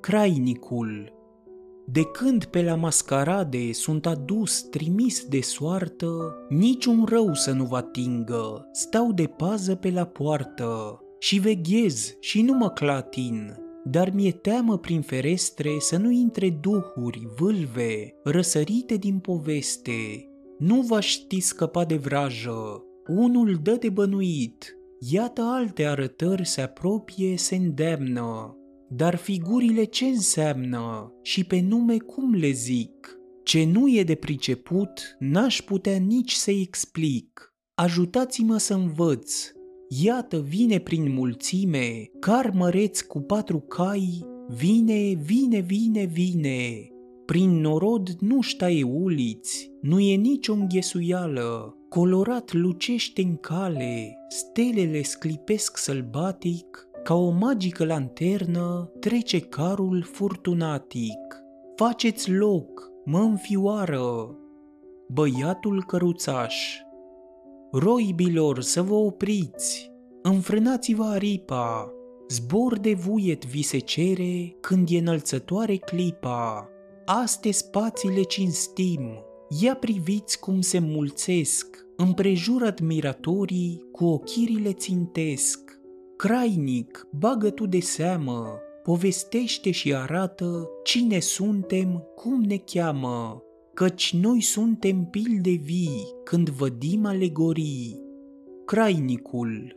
Crainicul 0.00 1.12
de 1.92 2.04
când 2.04 2.44
pe 2.44 2.62
la 2.62 2.74
mascarade 2.74 3.72
sunt 3.72 4.06
adus 4.06 4.62
trimis 4.62 5.24
de 5.24 5.40
soartă, 5.40 6.36
niciun 6.48 7.04
rău 7.04 7.34
să 7.34 7.52
nu 7.52 7.64
vă 7.64 7.76
atingă, 7.76 8.68
stau 8.72 9.12
de 9.12 9.26
pază 9.26 9.74
pe 9.74 9.90
la 9.90 10.04
poartă 10.04 11.00
și 11.18 11.38
veghez 11.38 12.16
și 12.20 12.42
nu 12.42 12.52
mă 12.52 12.68
clatin, 12.68 13.56
dar 13.84 14.10
mi-e 14.14 14.32
teamă 14.32 14.78
prin 14.78 15.00
ferestre 15.00 15.70
să 15.78 15.96
nu 15.96 16.10
intre 16.10 16.50
duhuri, 16.60 17.28
vâlve, 17.36 18.14
răsărite 18.24 18.96
din 18.96 19.18
poveste. 19.18 20.28
Nu 20.58 20.80
va 20.80 21.00
ști 21.00 21.40
scăpa 21.40 21.84
de 21.84 21.96
vrajă, 21.96 22.84
unul 23.06 23.58
dă 23.62 23.76
de 23.80 23.88
bănuit, 23.88 24.76
iată 24.98 25.42
alte 25.42 25.84
arătări 25.84 26.46
se 26.46 26.60
apropie, 26.60 27.36
se 27.36 27.56
îndemnă. 27.56 28.54
Dar 28.92 29.16
figurile 29.16 29.84
ce 29.84 30.04
înseamnă 30.04 31.12
și 31.22 31.44
pe 31.44 31.60
nume 31.60 31.96
cum 31.96 32.34
le 32.34 32.50
zic? 32.50 33.18
Ce 33.42 33.64
nu 33.64 33.88
e 33.88 34.02
de 34.02 34.14
priceput, 34.14 35.16
n-aș 35.18 35.62
putea 35.62 35.96
nici 35.96 36.32
să-i 36.32 36.60
explic. 36.60 37.54
Ajutați-mă 37.74 38.56
să 38.56 38.74
învăț. 38.74 39.52
Iată 40.02 40.40
vine 40.40 40.78
prin 40.78 41.12
mulțime, 41.12 42.10
car 42.20 42.50
măreț 42.54 43.00
cu 43.00 43.20
patru 43.20 43.60
cai, 43.60 44.26
vine, 44.48 45.20
vine, 45.22 45.58
vine, 45.58 46.04
vine. 46.04 46.88
Prin 47.26 47.60
norod 47.60 48.08
nu 48.08 48.40
ștaie 48.40 48.82
uliți, 48.82 49.70
nu 49.80 50.00
e 50.00 50.14
nicio 50.14 50.52
înghesuială, 50.52 51.76
colorat 51.88 52.52
lucește 52.52 53.22
în 53.22 53.36
cale, 53.36 54.16
stelele 54.28 55.02
sclipesc 55.02 55.76
sălbatic, 55.76 56.88
ca 57.02 57.14
o 57.14 57.30
magică 57.30 57.84
lanternă 57.84 58.90
trece 59.00 59.40
carul 59.40 60.02
furtunatic. 60.02 61.42
Faceți 61.76 62.30
loc, 62.30 62.90
mă 63.04 63.18
înfioară! 63.18 64.34
Băiatul 65.08 65.84
căruțaș 65.84 66.80
Roibilor 67.72 68.60
să 68.60 68.82
vă 68.82 68.94
opriți, 68.94 69.92
înfrânați-vă 70.22 71.04
aripa, 71.04 71.92
zbor 72.28 72.78
de 72.78 72.94
vuiet 72.94 73.46
vi 73.46 73.62
se 73.62 73.78
cere 73.78 74.56
când 74.60 74.88
e 74.90 74.98
înălțătoare 74.98 75.76
clipa. 75.76 76.68
Aste 77.04 77.50
spațiile 77.50 78.22
cinstim, 78.22 79.00
ia 79.60 79.74
priviți 79.74 80.40
cum 80.40 80.60
se 80.60 80.78
mulțesc, 80.78 81.86
împrejur 81.96 82.62
admiratorii 82.62 83.82
cu 83.92 84.04
ochirile 84.04 84.72
țintesc 84.72 85.69
Crainic, 86.20 87.06
bagă 87.10 87.50
tu 87.50 87.66
de 87.66 87.80
seamă, 87.80 88.58
povestește 88.82 89.70
și 89.70 89.94
arată 89.94 90.68
cine 90.84 91.18
suntem, 91.18 92.04
cum 92.14 92.42
ne 92.42 92.56
cheamă, 92.56 93.42
căci 93.74 94.14
noi 94.14 94.40
suntem 94.40 95.04
pilde 95.04 95.50
vii 95.50 96.14
când 96.24 96.48
vădim 96.48 97.06
alegorii. 97.06 98.00
Crainicul 98.64 99.76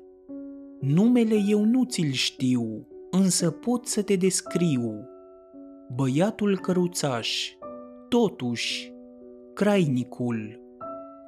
Numele 0.80 1.36
eu 1.48 1.64
nu 1.64 1.84
ți-l 1.84 2.12
știu, 2.12 2.88
însă 3.12 3.52
pot 3.52 3.88
să 3.88 4.02
te 4.02 4.16
descriu. 4.16 5.08
Băiatul 5.96 6.60
căruțaș 6.60 7.52
Totuși, 8.10 8.94
Crainicul 9.54 10.60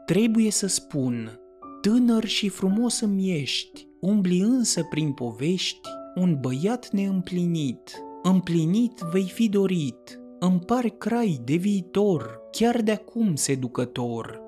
Trebuie 0.05 0.51
să 0.51 0.67
spun, 0.67 1.39
tânăr 1.81 2.25
și 2.25 2.49
frumos 2.49 2.99
îmi 2.99 3.31
ești, 3.31 3.87
Umbli 4.05 4.39
însă 4.39 4.83
prin 4.83 5.11
povești 5.11 5.89
un 6.15 6.37
băiat 6.41 6.89
neîmplinit. 6.89 8.03
Împlinit 8.23 8.99
vei 9.11 9.31
fi 9.33 9.49
dorit, 9.49 10.19
îmi 10.39 10.59
pare 10.59 10.89
crai 10.89 11.39
de 11.43 11.55
viitor, 11.55 12.39
chiar 12.51 12.81
de 12.81 12.91
acum 12.91 13.35
seducător. 13.35 14.41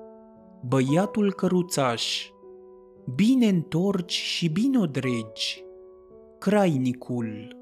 Băiatul 0.66 1.32
căruțaș, 1.32 2.28
bine 3.14 3.48
întorci 3.48 4.12
și 4.12 4.48
bine 4.48 4.78
o 4.78 4.86
dregi. 4.86 5.64
Crainicul, 6.38 7.56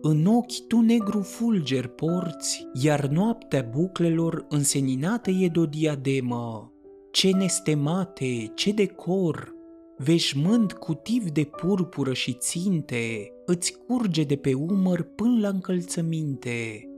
în 0.00 0.26
ochi 0.26 0.66
tu 0.68 0.80
negru 0.80 1.20
fulger 1.20 1.86
porți, 1.86 2.66
iar 2.82 3.06
noaptea 3.06 3.68
buclelor 3.70 4.46
înseninată 4.48 5.30
e 5.30 5.48
de 5.48 5.58
o 5.58 5.66
diademă. 5.66 6.72
Ce 7.10 7.30
nestemate, 7.30 8.52
ce 8.54 8.72
decor, 8.72 9.53
veșmânt 9.96 10.72
cutiv 10.72 11.30
de 11.30 11.44
purpură 11.44 12.12
și 12.12 12.32
ținte, 12.32 13.32
îți 13.46 13.76
curge 13.86 14.22
de 14.22 14.36
pe 14.36 14.54
umăr 14.54 15.02
până 15.02 15.40
la 15.40 15.48
încălțăminte. 15.48 16.88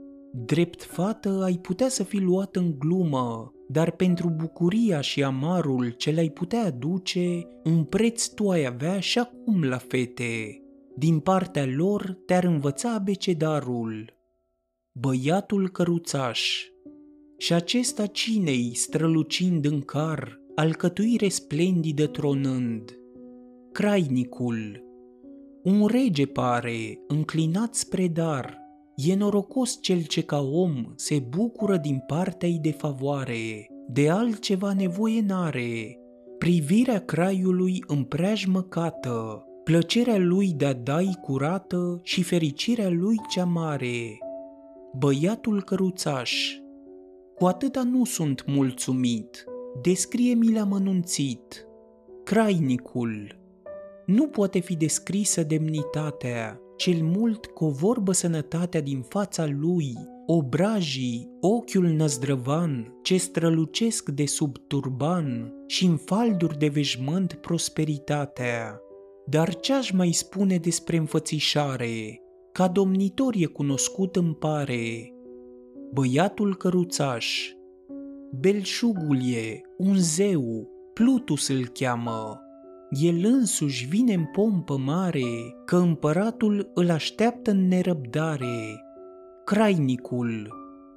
Drept 0.45 0.83
fată 0.83 1.41
ai 1.43 1.57
putea 1.61 1.89
să 1.89 2.03
fi 2.03 2.17
luat 2.17 2.55
în 2.55 2.79
glumă, 2.79 3.53
dar 3.67 3.91
pentru 3.91 4.29
bucuria 4.29 5.01
și 5.01 5.23
amarul 5.23 5.89
ce 5.89 6.11
le-ai 6.11 6.29
putea 6.29 6.63
aduce, 6.63 7.47
un 7.63 7.83
preț 7.83 8.27
tu 8.27 8.49
ai 8.49 8.65
avea 8.65 8.99
și 8.99 9.19
acum 9.19 9.63
la 9.63 9.77
fete. 9.77 10.61
Din 10.95 11.19
partea 11.19 11.65
lor 11.65 12.17
te-ar 12.25 12.43
învăța 12.43 12.93
abecedarul. 12.93 14.13
Băiatul 14.99 15.69
căruțaș 15.69 16.65
Și 17.37 17.53
acesta 17.53 18.05
cinei 18.05 18.71
strălucind 18.75 19.65
în 19.65 19.81
car, 19.81 20.36
alcătuire 20.59 21.27
splendidă 21.27 22.07
tronând. 22.07 22.99
Crainicul, 23.71 24.83
un 25.63 25.85
rege 25.85 26.25
pare, 26.25 26.99
înclinat 27.07 27.75
spre 27.75 28.07
dar, 28.07 28.57
e 28.95 29.15
norocos 29.15 29.77
cel 29.81 30.01
ce 30.01 30.21
ca 30.21 30.39
om 30.41 30.85
se 30.95 31.23
bucură 31.29 31.77
din 31.77 32.03
partea-i 32.07 32.59
de 32.61 32.71
favoare, 32.71 33.67
de 33.87 34.09
altceva 34.09 34.73
nevoie 34.73 35.21
n-are. 35.21 35.99
Privirea 36.37 37.05
craiului 37.05 37.83
în 37.87 38.03
preajmă 38.03 38.61
cată, 38.61 39.45
plăcerea 39.63 40.17
lui 40.17 40.53
de-a 40.53 40.73
dai 40.73 41.17
curată 41.21 41.99
și 42.03 42.23
fericirea 42.23 42.89
lui 42.89 43.15
cea 43.29 43.45
mare. 43.45 44.17
Băiatul 44.97 45.63
căruțaș, 45.63 46.57
cu 47.35 47.45
atâta 47.45 47.83
nu 47.83 48.05
sunt 48.05 48.43
mulțumit, 48.47 49.45
descrie-mi 49.81 50.51
l 50.51 50.57
amănunțit. 50.57 51.67
Crainicul. 52.23 53.39
Nu 54.05 54.27
poate 54.27 54.59
fi 54.59 54.75
descrisă 54.75 55.43
demnitatea, 55.43 56.59
cel 56.77 57.01
mult 57.01 57.45
cu 57.45 57.65
o 57.65 57.69
vorbă 57.69 58.11
sănătatea 58.11 58.81
din 58.81 59.01
fața 59.01 59.45
lui, 59.45 59.93
obrajii, 60.25 61.29
ochiul 61.41 61.87
năzdrăvan, 61.87 62.99
ce 63.01 63.17
strălucesc 63.17 64.09
de 64.09 64.25
sub 64.25 64.57
turban 64.67 65.53
și 65.67 65.85
în 65.85 65.97
falduri 65.97 66.57
de 66.57 66.67
veșmânt 66.67 67.33
prosperitatea. 67.33 68.81
Dar 69.25 69.55
ce-aș 69.55 69.91
mai 69.91 70.11
spune 70.11 70.57
despre 70.57 70.97
înfățișare? 70.97 72.21
Ca 72.51 72.67
domnitor 72.67 73.33
e 73.37 73.45
cunoscut 73.45 74.15
îmi 74.15 74.35
pare. 74.35 75.13
Băiatul 75.93 76.55
căruțaș, 76.55 77.51
Belșugul 78.31 79.17
e, 79.33 79.61
un 79.77 79.95
zeu, 79.95 80.69
Plutus 80.93 81.47
îl 81.47 81.67
cheamă. 81.67 82.41
El 82.89 83.25
însuși 83.25 83.87
vine 83.87 84.13
în 84.13 84.25
pompă 84.25 84.77
mare, 84.77 85.55
că 85.65 85.75
împăratul 85.75 86.71
îl 86.73 86.89
așteaptă 86.89 87.51
în 87.51 87.67
nerăbdare. 87.67 88.81
Crainicul, 89.45 90.53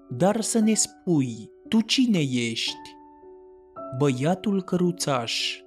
dar 0.09 0.41
să 0.41 0.59
ne 0.59 0.75
spui, 0.75 1.51
tu 1.69 1.81
cine 1.81 2.19
ești? 2.19 2.97
Băiatul 3.99 4.63
căruțaș, 4.63 5.61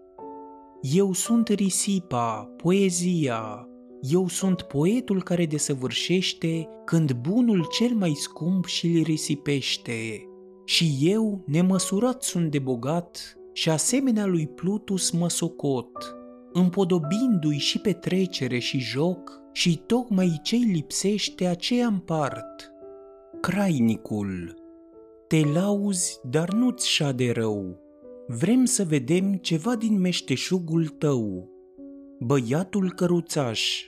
eu 0.82 1.14
sunt 1.14 1.48
risipa, 1.48 2.54
poezia, 2.58 3.68
eu 4.02 4.28
sunt 4.28 4.62
poetul 4.62 5.24
care 5.24 5.46
desăvârșește 5.46 6.68
când 6.86 7.14
bunul 7.14 7.68
cel 7.72 7.96
mai 7.96 8.14
scump 8.16 8.66
și-l 8.66 9.04
risipește. 9.04 10.28
Și 10.66 10.98
eu, 11.02 11.44
nemăsurat 11.46 12.24
sunt 12.24 12.52
de 12.52 12.60
bogat, 12.60 13.38
și 13.54 13.70
asemenea 13.70 14.26
lui 14.26 14.48
Plutus 14.48 15.12
mă 15.12 15.30
socot, 15.30 16.16
împodobindu-i 16.54 17.58
și 17.58 17.80
petrecere 17.80 18.60
și 18.60 18.80
joc, 18.80 19.42
și 19.52 19.78
tocmai 19.86 20.40
ce-i 20.44 20.70
lipsește 20.74 21.46
aceea 21.46 21.88
împart. 21.88 22.72
Crainicul 23.42 24.56
Te 25.28 25.42
lauzi, 25.54 26.20
dar 26.30 26.54
nu-ți 26.54 26.90
șade 26.90 27.32
rău. 27.32 27.80
Vrem 28.28 28.66
să 28.66 28.84
vedem 28.84 29.34
ceva 29.34 29.76
din 29.76 30.00
meșteșugul 30.00 30.88
tău. 30.88 31.50
Băiatul 32.20 32.94
căruțaș 32.94 33.88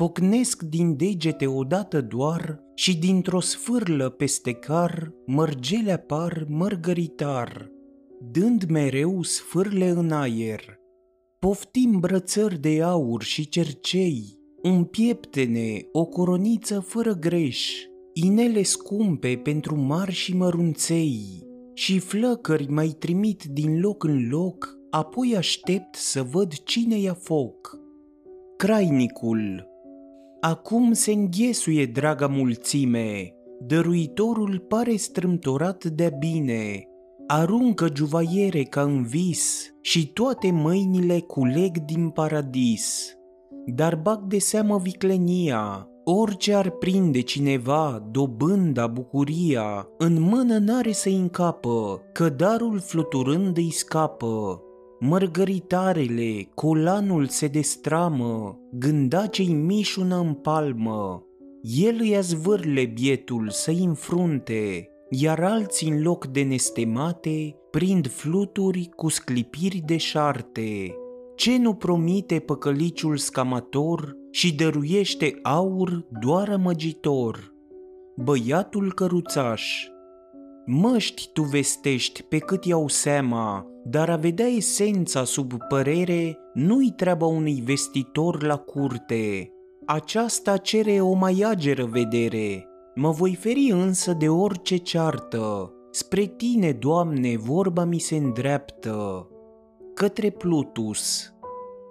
Pocnesc 0.00 0.62
din 0.62 0.96
degete 0.96 1.46
odată 1.46 2.00
doar 2.00 2.62
și 2.74 2.98
dintr-o 2.98 3.40
sfârlă 3.40 4.08
peste 4.08 4.52
car 4.52 5.12
mărgele 5.26 5.92
apar 5.92 6.46
mărgăritar, 6.48 7.70
dând 8.30 8.64
mereu 8.68 9.22
sfârle 9.22 9.88
în 9.88 10.10
aer. 10.10 10.78
Poftim 11.38 11.98
brățări 11.98 12.60
de 12.60 12.82
aur 12.82 13.22
și 13.22 13.48
cercei, 13.48 14.38
un 14.62 14.84
pieptene, 14.84 15.86
o 15.92 16.04
coroniță 16.04 16.80
fără 16.80 17.14
greș, 17.14 17.70
inele 18.12 18.62
scumpe 18.62 19.40
pentru 19.42 19.76
mari 19.76 20.12
și 20.12 20.36
mărunței, 20.36 21.46
și 21.74 21.98
flăcări 21.98 22.70
mai 22.70 22.88
trimit 22.88 23.44
din 23.44 23.80
loc 23.80 24.04
în 24.04 24.28
loc, 24.28 24.76
apoi 24.90 25.36
aștept 25.36 25.94
să 25.94 26.22
văd 26.22 26.52
cine 26.52 26.98
ia 26.98 27.14
foc. 27.14 27.78
Crainicul 28.56 29.69
Acum 30.40 30.92
se 30.92 31.12
înghesuie 31.12 31.86
draga 31.86 32.26
mulțime, 32.26 33.34
dăruitorul 33.66 34.64
pare 34.68 34.96
strâmtorat 34.96 35.84
de 35.84 36.16
bine, 36.18 36.84
aruncă 37.26 37.88
juvaiere 37.94 38.62
ca 38.62 38.82
în 38.82 39.02
vis 39.02 39.74
și 39.80 40.12
toate 40.12 40.50
mâinile 40.50 41.20
culeg 41.20 41.78
din 41.78 42.08
paradis. 42.08 43.14
Dar 43.66 43.96
bag 43.96 44.22
de 44.22 44.38
seamă 44.38 44.78
viclenia, 44.78 45.88
orice 46.04 46.54
ar 46.54 46.70
prinde 46.70 47.20
cineva 47.20 48.08
dobânda 48.10 48.86
bucuria, 48.86 49.88
în 49.98 50.20
mână 50.20 50.58
n-are 50.58 50.92
să-i 50.92 51.16
încapă, 51.16 52.00
că 52.12 52.28
darul 52.28 52.78
fluturând 52.78 53.56
îi 53.56 53.72
scapă. 53.72 54.62
Mărgăritarele, 55.02 56.48
colanul 56.54 57.26
se 57.26 57.46
destramă, 57.46 58.58
gândacei 58.72 59.52
mișună 59.52 60.16
în 60.16 60.34
palmă. 60.34 61.24
El 61.62 61.96
îi 62.00 62.18
zvârle 62.20 62.84
bietul 62.84 63.48
să-i 63.50 63.84
înfrunte, 63.84 64.88
iar 65.10 65.42
alții 65.42 65.90
în 65.90 66.02
loc 66.02 66.26
de 66.26 66.42
nestemate 66.42 67.56
prind 67.70 68.08
fluturi 68.08 68.90
cu 68.96 69.08
sclipiri 69.08 69.82
de 69.86 69.96
șarte. 69.96 70.94
Ce 71.36 71.58
nu 71.58 71.74
promite 71.74 72.38
păcăliciul 72.38 73.16
scamator 73.16 74.16
și 74.30 74.54
dăruiește 74.54 75.38
aur 75.42 76.06
doar 76.20 76.48
amăgitor? 76.48 77.54
Băiatul 78.16 78.94
căruțaș 78.94 79.88
Măști 80.72 81.30
tu 81.32 81.42
vestești 81.42 82.22
pe 82.22 82.38
cât 82.38 82.64
iau 82.64 82.88
seama, 82.88 83.66
dar 83.84 84.10
a 84.10 84.16
vedea 84.16 84.46
esența 84.46 85.24
sub 85.24 85.52
părere 85.68 86.38
nu-i 86.54 86.92
treaba 86.96 87.26
unui 87.26 87.62
vestitor 87.64 88.42
la 88.42 88.56
curte. 88.56 89.52
Aceasta 89.86 90.56
cere 90.56 91.00
o 91.00 91.12
mai 91.12 91.44
ageră 91.46 91.84
vedere. 91.84 92.68
Mă 92.94 93.10
voi 93.10 93.34
feri 93.34 93.70
însă 93.72 94.12
de 94.12 94.28
orice 94.28 94.76
ceartă. 94.76 95.72
Spre 95.90 96.24
tine, 96.24 96.72
Doamne, 96.72 97.36
vorba 97.36 97.84
mi 97.84 97.98
se 97.98 98.16
îndreaptă. 98.16 99.28
Către 99.94 100.30
Plutus. 100.30 101.32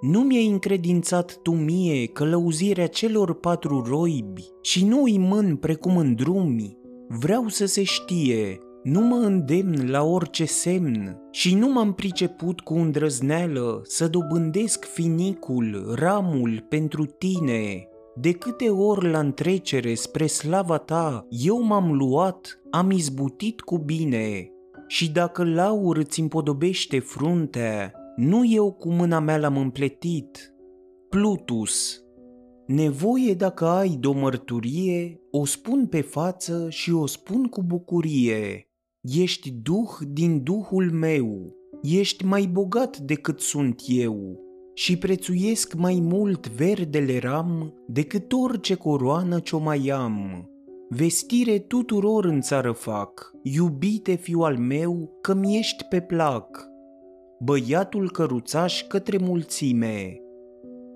Nu 0.01 0.19
mi-ai 0.19 0.47
încredințat 0.47 1.39
tu 1.41 1.51
mie 1.51 2.05
călăuzirea 2.05 2.87
celor 2.87 3.33
patru 3.33 3.83
roibi 3.87 4.47
și 4.61 4.85
nu 4.85 5.03
îi 5.03 5.17
mân 5.17 5.55
precum 5.55 5.97
în 5.97 6.15
drumi. 6.15 6.77
Vreau 7.07 7.47
să 7.47 7.65
se 7.65 7.83
știe, 7.83 8.59
nu 8.83 9.01
mă 9.01 9.15
îndemn 9.15 9.89
la 9.89 10.03
orice 10.03 10.45
semn 10.45 11.21
și 11.31 11.55
nu 11.55 11.71
m-am 11.71 11.93
priceput 11.93 12.59
cu 12.59 12.73
îndrăzneală 12.73 13.81
să 13.83 14.07
dobândesc 14.07 14.85
finicul, 14.85 15.93
ramul 15.95 16.65
pentru 16.69 17.05
tine. 17.05 17.87
De 18.15 18.31
câte 18.31 18.69
ori 18.69 19.11
la 19.11 19.19
întrecere 19.19 19.93
spre 19.93 20.25
slava 20.25 20.77
ta 20.77 21.27
eu 21.29 21.61
m-am 21.61 21.91
luat, 21.91 22.61
am 22.71 22.91
izbutit 22.91 23.61
cu 23.61 23.77
bine. 23.77 24.49
Și 24.87 25.11
dacă 25.11 25.43
laur 25.43 25.97
îți 25.97 26.19
împodobește 26.19 26.99
fruntea, 26.99 27.93
nu 28.15 28.45
eu 28.45 28.71
cu 28.71 28.89
mâna 28.89 29.19
mea 29.19 29.37
l-am 29.37 29.57
împletit. 29.57 30.53
Plutus, 31.09 32.03
Nevoie 32.65 33.33
dacă 33.33 33.65
ai 33.65 33.89
de 33.89 34.07
o 34.07 34.13
mărturie, 34.13 35.21
o 35.31 35.45
spun 35.45 35.87
pe 35.87 36.01
față 36.01 36.69
și 36.69 36.91
o 36.91 37.05
spun 37.05 37.43
cu 37.43 37.63
bucurie. 37.63 38.68
Ești 39.17 39.51
duh 39.51 39.89
din 40.07 40.43
duhul 40.43 40.91
meu, 40.91 41.55
ești 41.81 42.25
mai 42.25 42.49
bogat 42.51 42.97
decât 42.97 43.39
sunt 43.39 43.81
eu 43.87 44.39
și 44.73 44.97
prețuiesc 44.97 45.73
mai 45.73 45.99
mult 46.01 46.49
verdele 46.49 47.17
ram 47.17 47.73
decât 47.87 48.31
orice 48.31 48.75
coroană 48.75 49.39
ce-o 49.39 49.59
mai 49.59 49.91
am. 49.93 50.49
Vestire 50.89 51.59
tuturor 51.59 52.25
în 52.25 52.41
țară 52.41 52.71
fac, 52.71 53.31
iubite 53.43 54.15
fiu 54.15 54.39
al 54.39 54.57
meu, 54.57 55.17
că 55.21 55.33
mi 55.33 55.57
ești 55.57 55.83
pe 55.83 56.01
plac. 56.01 56.67
Băiatul 57.39 58.11
căruțaș 58.11 58.83
către 58.87 59.17
mulțime. 59.17 60.17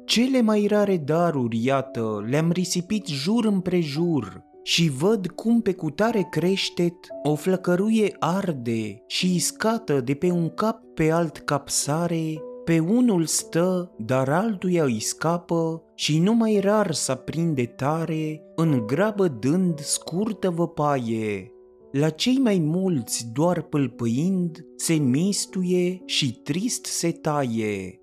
Cele 0.06 0.42
mai 0.42 0.66
rare 0.66 0.98
daruri, 0.98 1.66
iată, 1.66 2.26
le-am 2.30 2.52
risipit 2.52 3.06
jur 3.06 3.46
împrejur, 3.46 4.44
și 4.64 4.90
văd 4.90 5.28
cum 5.28 5.62
pe 5.62 5.74
cutare 5.74 6.28
creștet 6.32 6.96
o 7.24 7.36
flăcăruie 7.36 8.16
arde 8.20 9.04
și 9.08 9.36
iscată 9.36 10.02
de 10.02 10.14
pe 10.14 10.32
un 10.32 10.50
cap 10.50 10.82
pe 10.94 11.12
alt 11.12 11.38
cap 11.38 11.70
sare, 11.70 12.42
pe 12.64 12.80
unul 12.80 13.26
stă, 13.26 13.92
dar 13.98 14.30
altuia 14.30 14.84
îi 14.84 15.00
scapă 15.00 15.84
și 15.96 16.20
numai 16.20 16.60
rar 16.60 16.94
să 16.94 17.16
prinde 17.16 17.66
tare, 17.66 18.42
în 18.56 18.84
grabă 18.88 19.28
dând 19.28 19.80
scurtă 19.80 20.50
văpaie. 20.50 21.52
La 21.92 22.10
cei 22.10 22.38
mai 22.38 22.60
mulți 22.60 23.28
doar 23.34 23.62
pâlpâind, 23.62 24.66
se 24.76 24.94
mistuie 24.94 26.02
și 26.06 26.34
trist 26.34 26.86
se 26.86 27.12
taie. 27.12 28.02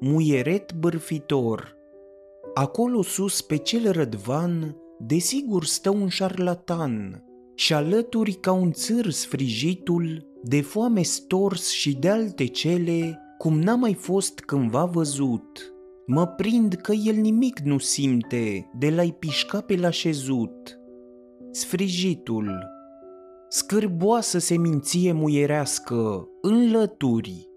Muieret 0.00 0.72
bârfitor 0.72 1.78
Acolo 2.54 3.02
sus 3.02 3.42
pe 3.42 3.56
cel 3.56 3.92
rădvan 3.92 4.76
desigur 5.06 5.64
stă 5.64 5.90
un 5.90 6.08
șarlatan 6.08 7.24
și 7.54 7.74
alături 7.74 8.32
ca 8.32 8.52
un 8.52 8.72
țâr 8.72 9.10
sfrijitul, 9.10 10.26
de 10.42 10.60
foame 10.60 11.02
stors 11.02 11.70
și 11.70 11.96
de 11.96 12.08
alte 12.08 12.46
cele, 12.46 13.18
cum 13.38 13.60
n-a 13.60 13.74
mai 13.74 13.94
fost 13.94 14.38
cândva 14.38 14.84
văzut. 14.84 15.74
Mă 16.06 16.26
prind 16.26 16.74
că 16.74 16.92
el 16.92 17.14
nimic 17.14 17.58
nu 17.58 17.78
simte 17.78 18.70
de 18.78 18.90
la-i 18.90 19.12
pișca 19.12 19.60
pe 19.60 19.76
la 19.76 19.90
șezut. 19.90 20.78
Sfrijitul 21.50 22.78
Scârboasă 23.48 24.38
seminție 24.38 25.12
muierească, 25.12 26.28
înlături. 26.42 27.48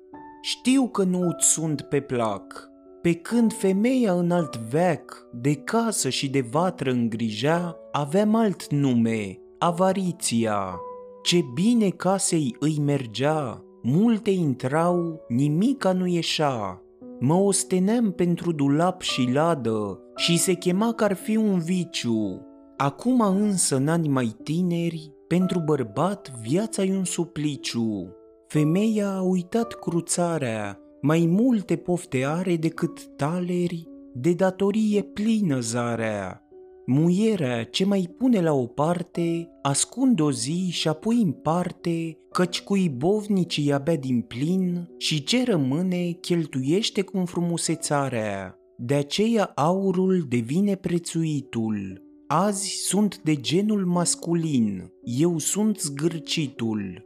Știu 0.42 0.90
că 0.90 1.04
nu-ți 1.04 1.52
sunt 1.52 1.82
pe 1.82 2.00
plac, 2.00 2.70
pe 3.04 3.14
când 3.14 3.54
femeia 3.54 4.14
în 4.14 4.32
alt 4.32 4.58
veac, 4.58 5.28
de 5.32 5.56
casă 5.56 6.10
și 6.10 6.30
de 6.30 6.42
vatră 6.42 6.92
îngrija, 6.92 7.78
aveam 7.92 8.36
alt 8.36 8.72
nume, 8.72 9.40
avariția. 9.58 10.80
Ce 11.24 11.40
bine 11.54 11.90
casei 11.90 12.56
îi 12.60 12.78
mergea, 12.82 13.64
multe 13.82 14.30
intrau, 14.30 15.26
nimica 15.28 15.92
nu 15.92 16.06
ieșea. 16.06 16.82
Mă 17.20 17.34
osteneam 17.34 18.12
pentru 18.12 18.52
dulap 18.52 19.02
și 19.02 19.30
ladă 19.34 20.00
și 20.16 20.38
se 20.38 20.54
chema 20.54 20.94
că 20.94 21.04
ar 21.04 21.14
fi 21.14 21.36
un 21.36 21.60
viciu. 21.60 22.42
Acum 22.78 23.22
însă, 23.22 23.76
în 23.76 23.88
ani 23.88 24.08
mai 24.08 24.36
tineri, 24.44 25.12
pentru 25.28 25.60
bărbat 25.60 26.32
viața 26.42 26.84
e 26.84 26.98
un 26.98 27.06
supliciu. 27.06 28.16
Femeia 28.48 29.10
a 29.10 29.22
uitat 29.22 29.74
cruțarea 29.74 30.83
mai 31.06 31.26
multe 31.26 31.76
pofte 31.76 32.26
are 32.26 32.56
decât 32.56 33.06
taleri, 33.16 33.88
de 34.14 34.34
datorie 34.34 35.02
plină 35.02 35.60
zarea. 35.60 36.48
Muierea 36.86 37.64
ce 37.64 37.86
mai 37.86 38.14
pune 38.18 38.42
la 38.42 38.54
o 38.54 38.66
parte, 38.66 39.50
ascunde 39.62 40.22
o 40.22 40.32
zi 40.32 40.70
și 40.72 40.88
apoi 40.88 41.22
împarte, 41.22 42.18
căci 42.32 42.62
cu 42.62 42.76
ibovnicii 42.76 43.74
abia 43.74 43.96
din 43.96 44.22
plin 44.22 44.90
și 44.98 45.24
ce 45.24 45.44
rămâne 45.44 46.12
cheltuiește 46.12 47.02
cu 47.02 47.24
frumusețarea. 47.26 48.58
De 48.78 48.94
aceea 48.94 49.52
aurul 49.56 50.26
devine 50.30 50.76
prețuitul. 50.76 52.02
Azi 52.28 52.70
sunt 52.86 53.22
de 53.24 53.36
genul 53.36 53.86
masculin, 53.86 54.92
eu 55.04 55.38
sunt 55.38 55.80
zgârcitul. 55.80 57.06